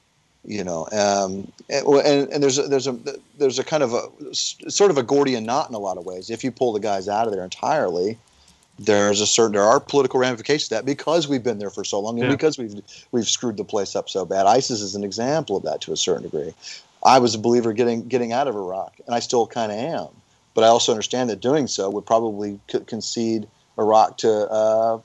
[0.47, 2.97] You know, um, and, and there's a, there's a
[3.37, 6.31] there's a kind of a sort of a Gordian knot in a lot of ways.
[6.31, 8.17] If you pull the guys out of there entirely,
[8.79, 11.99] there's a certain there are political ramifications to that because we've been there for so
[11.99, 12.35] long and yeah.
[12.35, 12.81] because we've
[13.11, 14.47] we've screwed the place up so bad.
[14.47, 16.55] ISIS is an example of that to a certain degree.
[17.05, 20.09] I was a believer getting getting out of Iraq, and I still kind of am.
[20.55, 23.47] But I also understand that doing so would probably concede
[23.79, 24.99] Iraq to uh,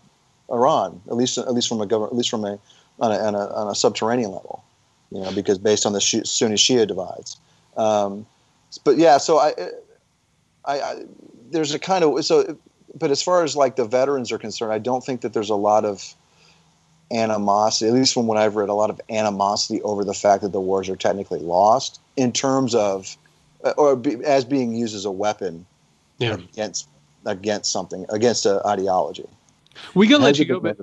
[0.50, 2.60] Iran, at least at least from a government, at least from a
[3.00, 4.64] on a, on a, on a subterranean level,
[5.12, 7.38] you know, because based on the Sunni Shia divides.
[7.78, 8.26] Um,
[8.84, 9.54] but yeah, so I,
[10.66, 11.04] I, I,
[11.52, 12.58] there's a kind of so
[12.96, 15.56] but as far as like the veterans are concerned, I don't think that there's a
[15.56, 16.16] lot of
[17.12, 20.52] animosity, at least from what I've read, a lot of animosity over the fact that
[20.52, 23.18] the wars are technically lost in terms of,
[23.64, 25.66] uh, or be, as being used as a weapon
[26.18, 26.34] yeah.
[26.34, 26.88] against
[27.26, 29.28] against something, against an ideology.
[29.94, 30.78] We gotta let you go, but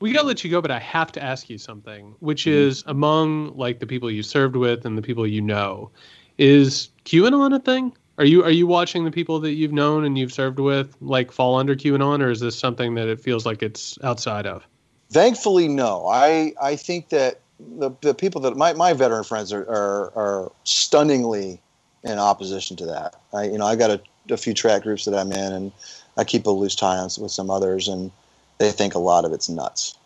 [0.00, 0.60] we gotta let you go.
[0.60, 2.68] But I have to ask you something, which mm-hmm.
[2.68, 5.90] is among like the people you served with and the people you know,
[6.38, 7.92] is QAnon a thing?
[8.18, 11.30] Are you are you watching the people that you've known and you've served with like
[11.30, 14.66] fall under QAnon, or is this something that it feels like it's outside of?
[15.10, 16.06] Thankfully, no.
[16.08, 20.52] I I think that the, the people that my, my veteran friends are, are, are
[20.64, 21.60] stunningly
[22.04, 23.16] in opposition to that.
[23.32, 25.72] I you know I got a, a few track groups that I'm in, and
[26.16, 28.10] I keep a loose tie on with some others, and
[28.58, 29.96] they think a lot of it's nuts.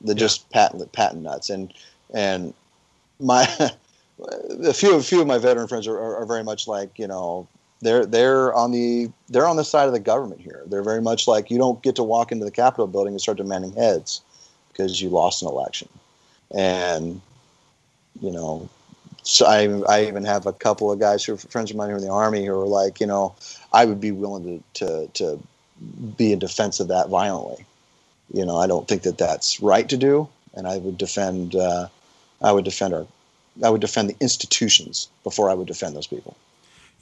[0.00, 0.20] They're yeah.
[0.20, 1.72] just patent patent nuts, and
[2.14, 2.54] and
[3.20, 3.46] my
[4.64, 7.06] a few a few of my veteran friends are, are, are very much like you
[7.06, 7.48] know
[7.80, 10.62] they're they're on the they're on the side of the government here.
[10.66, 13.38] They're very much like you don't get to walk into the Capitol building and start
[13.38, 14.22] demanding heads
[14.68, 15.88] because you lost an election,
[16.54, 17.20] and
[18.20, 18.68] you know.
[19.24, 21.94] So I, I even have a couple of guys who are friends of mine who
[21.94, 23.36] are in the army who are like, you know,
[23.72, 25.42] I would be willing to, to, to
[26.16, 27.64] be in defense of that violently.
[28.32, 31.88] You know, I don't think that that's right to do, and I would defend, uh,
[32.40, 33.06] I would defend our,
[33.62, 36.36] I would defend the institutions before I would defend those people.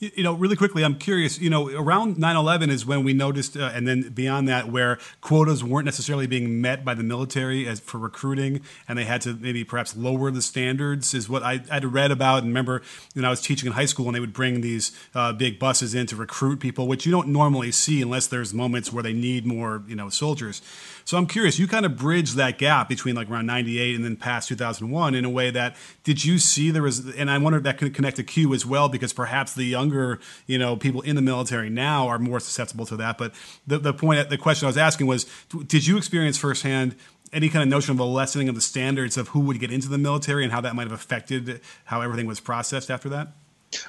[0.01, 1.39] You know, really quickly, I'm curious.
[1.39, 4.99] You know, around 9 11 is when we noticed, uh, and then beyond that, where
[5.21, 9.35] quotas weren't necessarily being met by the military as for recruiting, and they had to
[9.35, 12.39] maybe perhaps lower the standards, is what I, would read about.
[12.39, 12.81] And remember,
[13.13, 15.95] when I was teaching in high school, and they would bring these uh, big buses
[15.95, 19.45] in to recruit people, which you don't normally see unless there's moments where they need
[19.45, 20.63] more, you know, soldiers.
[21.11, 24.15] So I'm curious, you kind of bridged that gap between like around 98 and then
[24.15, 27.65] past 2001 in a way that did you see there was, and I wonder if
[27.65, 31.17] that could connect to Q as well, because perhaps the younger, you know, people in
[31.17, 33.19] the military now are more susceptible to that.
[33.19, 33.35] But
[33.67, 35.27] the, the point, the question I was asking was,
[35.67, 36.95] did you experience firsthand
[37.33, 39.89] any kind of notion of a lessening of the standards of who would get into
[39.89, 43.33] the military and how that might have affected how everything was processed after that?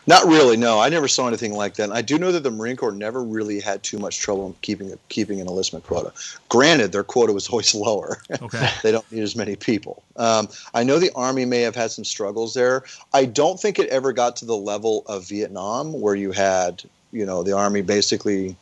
[0.06, 0.58] Not really.
[0.58, 1.86] No, I never saw anything like that.
[1.86, 4.94] And I do know that the Marine Corps never really had too much trouble keeping
[5.10, 6.14] keeping an enlistment quota.
[6.50, 8.22] Granted, their quota was always lower.
[8.42, 8.70] Okay.
[8.84, 10.04] they don't need as many people.
[10.18, 12.84] Um, I know the Army may have had some struggles there.
[13.14, 17.26] I don't think it ever got to the level of Vietnam, where you had you
[17.26, 18.56] know the Army basically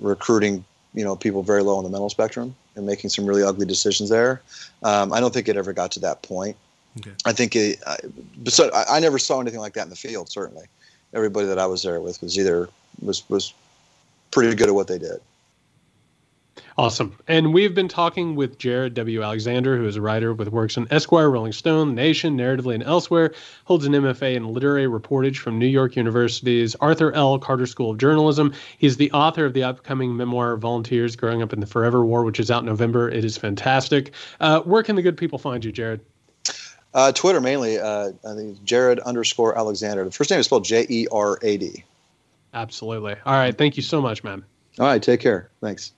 [0.00, 3.66] recruiting you know people very low on the mental spectrum and making some really ugly
[3.66, 4.40] decisions there.
[4.82, 6.56] Um, I don't think it ever got to that point.
[6.98, 7.12] Okay.
[7.24, 7.96] I think it, I,
[8.46, 10.28] so I, I never saw anything like that in the field.
[10.28, 10.66] Certainly,
[11.12, 12.68] everybody that I was there with was either
[13.00, 13.52] was was
[14.30, 15.20] pretty good at what they did.
[16.76, 17.16] Awesome.
[17.26, 19.22] And we've been talking with Jerad W.
[19.22, 22.84] Alexander, who is a writer with works on Esquire, Rolling Stone, The Nation, Narratively, and
[22.84, 23.32] elsewhere.
[23.64, 27.38] Holds an MFA in literary reportage from New York University's Arthur L.
[27.38, 28.52] Carter School of Journalism.
[28.78, 32.38] He's the author of the upcoming memoir Volunteers Growing Up in the Forever War, which
[32.38, 33.08] is out in November.
[33.08, 34.12] It is fantastic.
[34.40, 36.00] Uh, where can the good people find you, Jerad?
[36.94, 37.78] Uh, Twitter mainly.
[37.78, 40.04] Uh, I think Jerad underscore Alexander.
[40.04, 41.84] The first name is spelled J E R A D.
[42.54, 43.14] Absolutely.
[43.26, 43.56] All right.
[43.56, 44.44] Thank you so much, man.
[44.78, 45.02] All right.
[45.02, 45.50] Take care.
[45.60, 45.92] Thanks.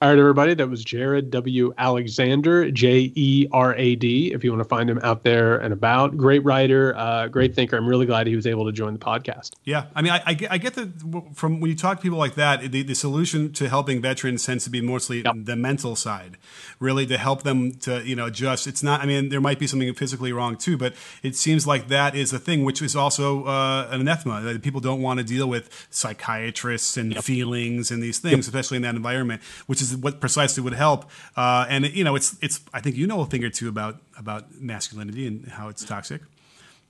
[0.00, 0.54] All right, everybody.
[0.54, 1.74] That was Jerad W.
[1.76, 4.32] Alexander, J E R A D.
[4.32, 7.76] If you want to find him out there and about, great writer, uh, great thinker.
[7.76, 9.54] I'm really glad he was able to join the podcast.
[9.64, 12.16] Yeah, I mean, I, I, get, I get that from when you talk to people
[12.16, 15.34] like that, the, the solution to helping veterans tends to be mostly Yep.
[15.36, 16.38] the mental side,
[16.78, 18.68] really to help them to you know adjust.
[18.68, 19.00] It's not.
[19.00, 20.94] I mean, there might be something physically wrong too, but
[21.24, 24.80] it seems like that is a thing, which is also uh, an anathema that people
[24.80, 29.42] don't want to deal with psychiatrists and feelings and these things, especially in that environment,
[29.66, 31.10] which is what precisely would help.
[31.36, 32.60] Uh, and you know, it's it's.
[32.72, 36.22] I think you know a thing or two about about masculinity and how it's toxic.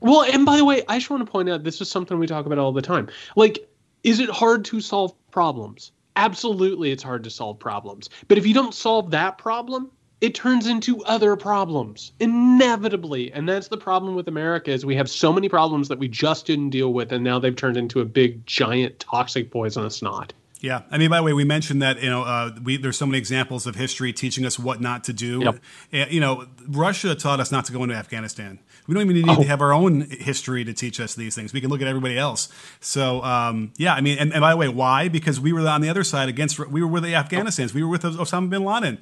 [0.00, 2.26] Well, and by the way, I just want to point out this is something we
[2.26, 3.08] talk about all the time.
[3.34, 3.68] Like,
[4.04, 5.92] is it hard to solve problems?
[6.16, 8.08] Absolutely, it's hard to solve problems.
[8.28, 9.90] But if you don't solve that problem,
[10.20, 15.08] it turns into other problems inevitably and that's the problem with america is we have
[15.08, 18.04] so many problems that we just didn't deal with and now they've turned into a
[18.04, 22.10] big giant toxic poisonous knot Yeah, I mean, by the way, we mentioned that you
[22.10, 25.40] know uh, we there's so many examples of history teaching us what not to do.
[25.44, 25.58] Yep.
[25.92, 28.58] Uh, you know, Russia taught us not to go into Afghanistan.
[28.88, 29.42] We don't even need Oh.
[29.42, 31.52] to have our own history to teach us these things.
[31.52, 32.48] We can look at everybody else.
[32.80, 35.08] So um, yeah, I mean, and, and by the way, why?
[35.08, 36.58] Because we were on the other side against.
[36.58, 37.72] We were with the Afghanistans.
[37.72, 38.98] We were with Osama bin Laden.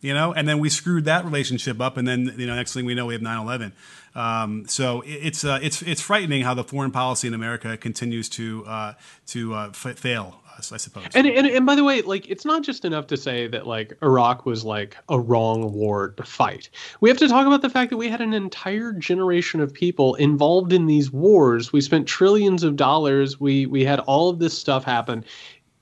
[0.00, 2.84] You know, and then we screwed that relationship up, and then you know, next thing
[2.84, 3.72] we know, we have 9/11.
[4.14, 8.28] Um, so it- it's uh, it's it's frightening how the foreign policy in America continues
[8.30, 8.92] to uh,
[9.28, 11.06] to uh, f- fail us, I suppose.
[11.14, 13.92] And, and and by the way, like it's not just enough to say that like
[14.02, 16.70] Iraq was like a wrong war to fight.
[17.00, 20.14] We have to talk about the fact that we had an entire generation of people
[20.14, 21.72] involved in these wars.
[21.72, 23.40] We spent trillions of dollars.
[23.40, 25.24] We we had all of this stuff happen.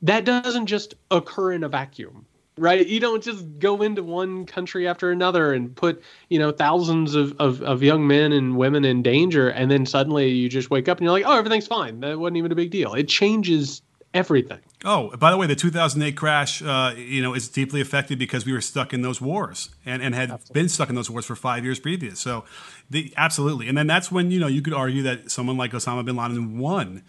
[0.01, 2.25] That doesn't just occur in a vacuum.
[2.63, 7.17] Right, you don't just go into one country after another and put you know thousands
[7.17, 10.89] of, of, of young men and women in danger, and then suddenly you just wake
[10.89, 11.99] up and you're like, oh, everything's fine.
[11.99, 12.95] That wasn't even a big deal.
[12.95, 13.83] It changes
[14.15, 14.61] everything.
[14.85, 18.53] Oh, by the way, the 2008 crash, uh, you know, is deeply affected because we
[18.53, 21.65] were stuck in those wars and, and had been stuck in those wars for five
[21.65, 22.21] years previous.
[22.21, 22.45] So,
[22.91, 23.67] the, absolutely.
[23.67, 26.59] And then that's when, you know, you could argue that someone like Osama bin Laden
[26.59, 27.03] won.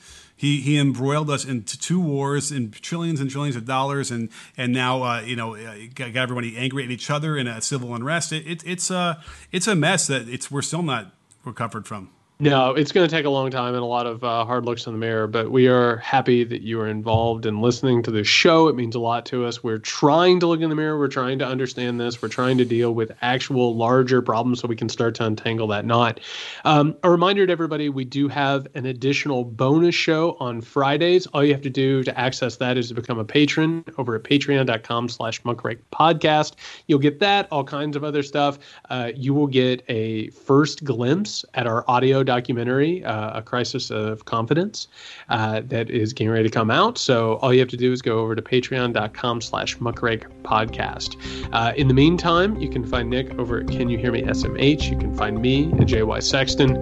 [0.43, 4.27] He, he embroiled us into two wars and trillions and trillions of dollars, and
[4.57, 7.95] and now uh, you know uh, got, everybody angry at each other in a civil
[7.95, 8.33] unrest.
[8.33, 9.23] It, it, it's a
[9.53, 11.15] it's a mess that it's we're still not
[11.45, 12.09] recovered from.
[12.43, 14.85] No, it's going to take a long time and a lot of uh, hard looks
[14.85, 18.27] in the mirror, but we are happy that you are involved in listening to this
[18.27, 18.67] show.
[18.67, 19.63] It means a lot to us.
[19.63, 20.99] We're trying to look in the mirror.
[20.99, 22.21] We're trying to understand this.
[22.21, 25.85] We're trying to deal with actual larger problems so we can start to untangle that
[25.85, 26.19] knot.
[26.65, 31.25] Um, a reminder to everybody we do have an additional bonus show on Fridays.
[31.27, 34.23] All you have to do to access that is to become a patron over at
[34.23, 36.55] patreon.com slash podcast.
[36.87, 38.59] You'll get that, all kinds of other stuff.
[38.89, 44.25] Uh, you will get a first glimpse at our audio documentary, uh, A Crisis of
[44.25, 44.87] Confidence,
[45.29, 46.97] uh, that is getting ready to come out.
[46.97, 51.11] So all you have to do is go over to patreon.com slash podcast.
[51.51, 54.89] Uh, in the meantime, you can find Nick over at Can You Hear Me SMH.
[54.89, 56.77] You can find me at JY Sexton.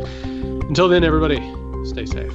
[0.70, 1.40] Until then, everybody,
[1.86, 2.34] stay safe.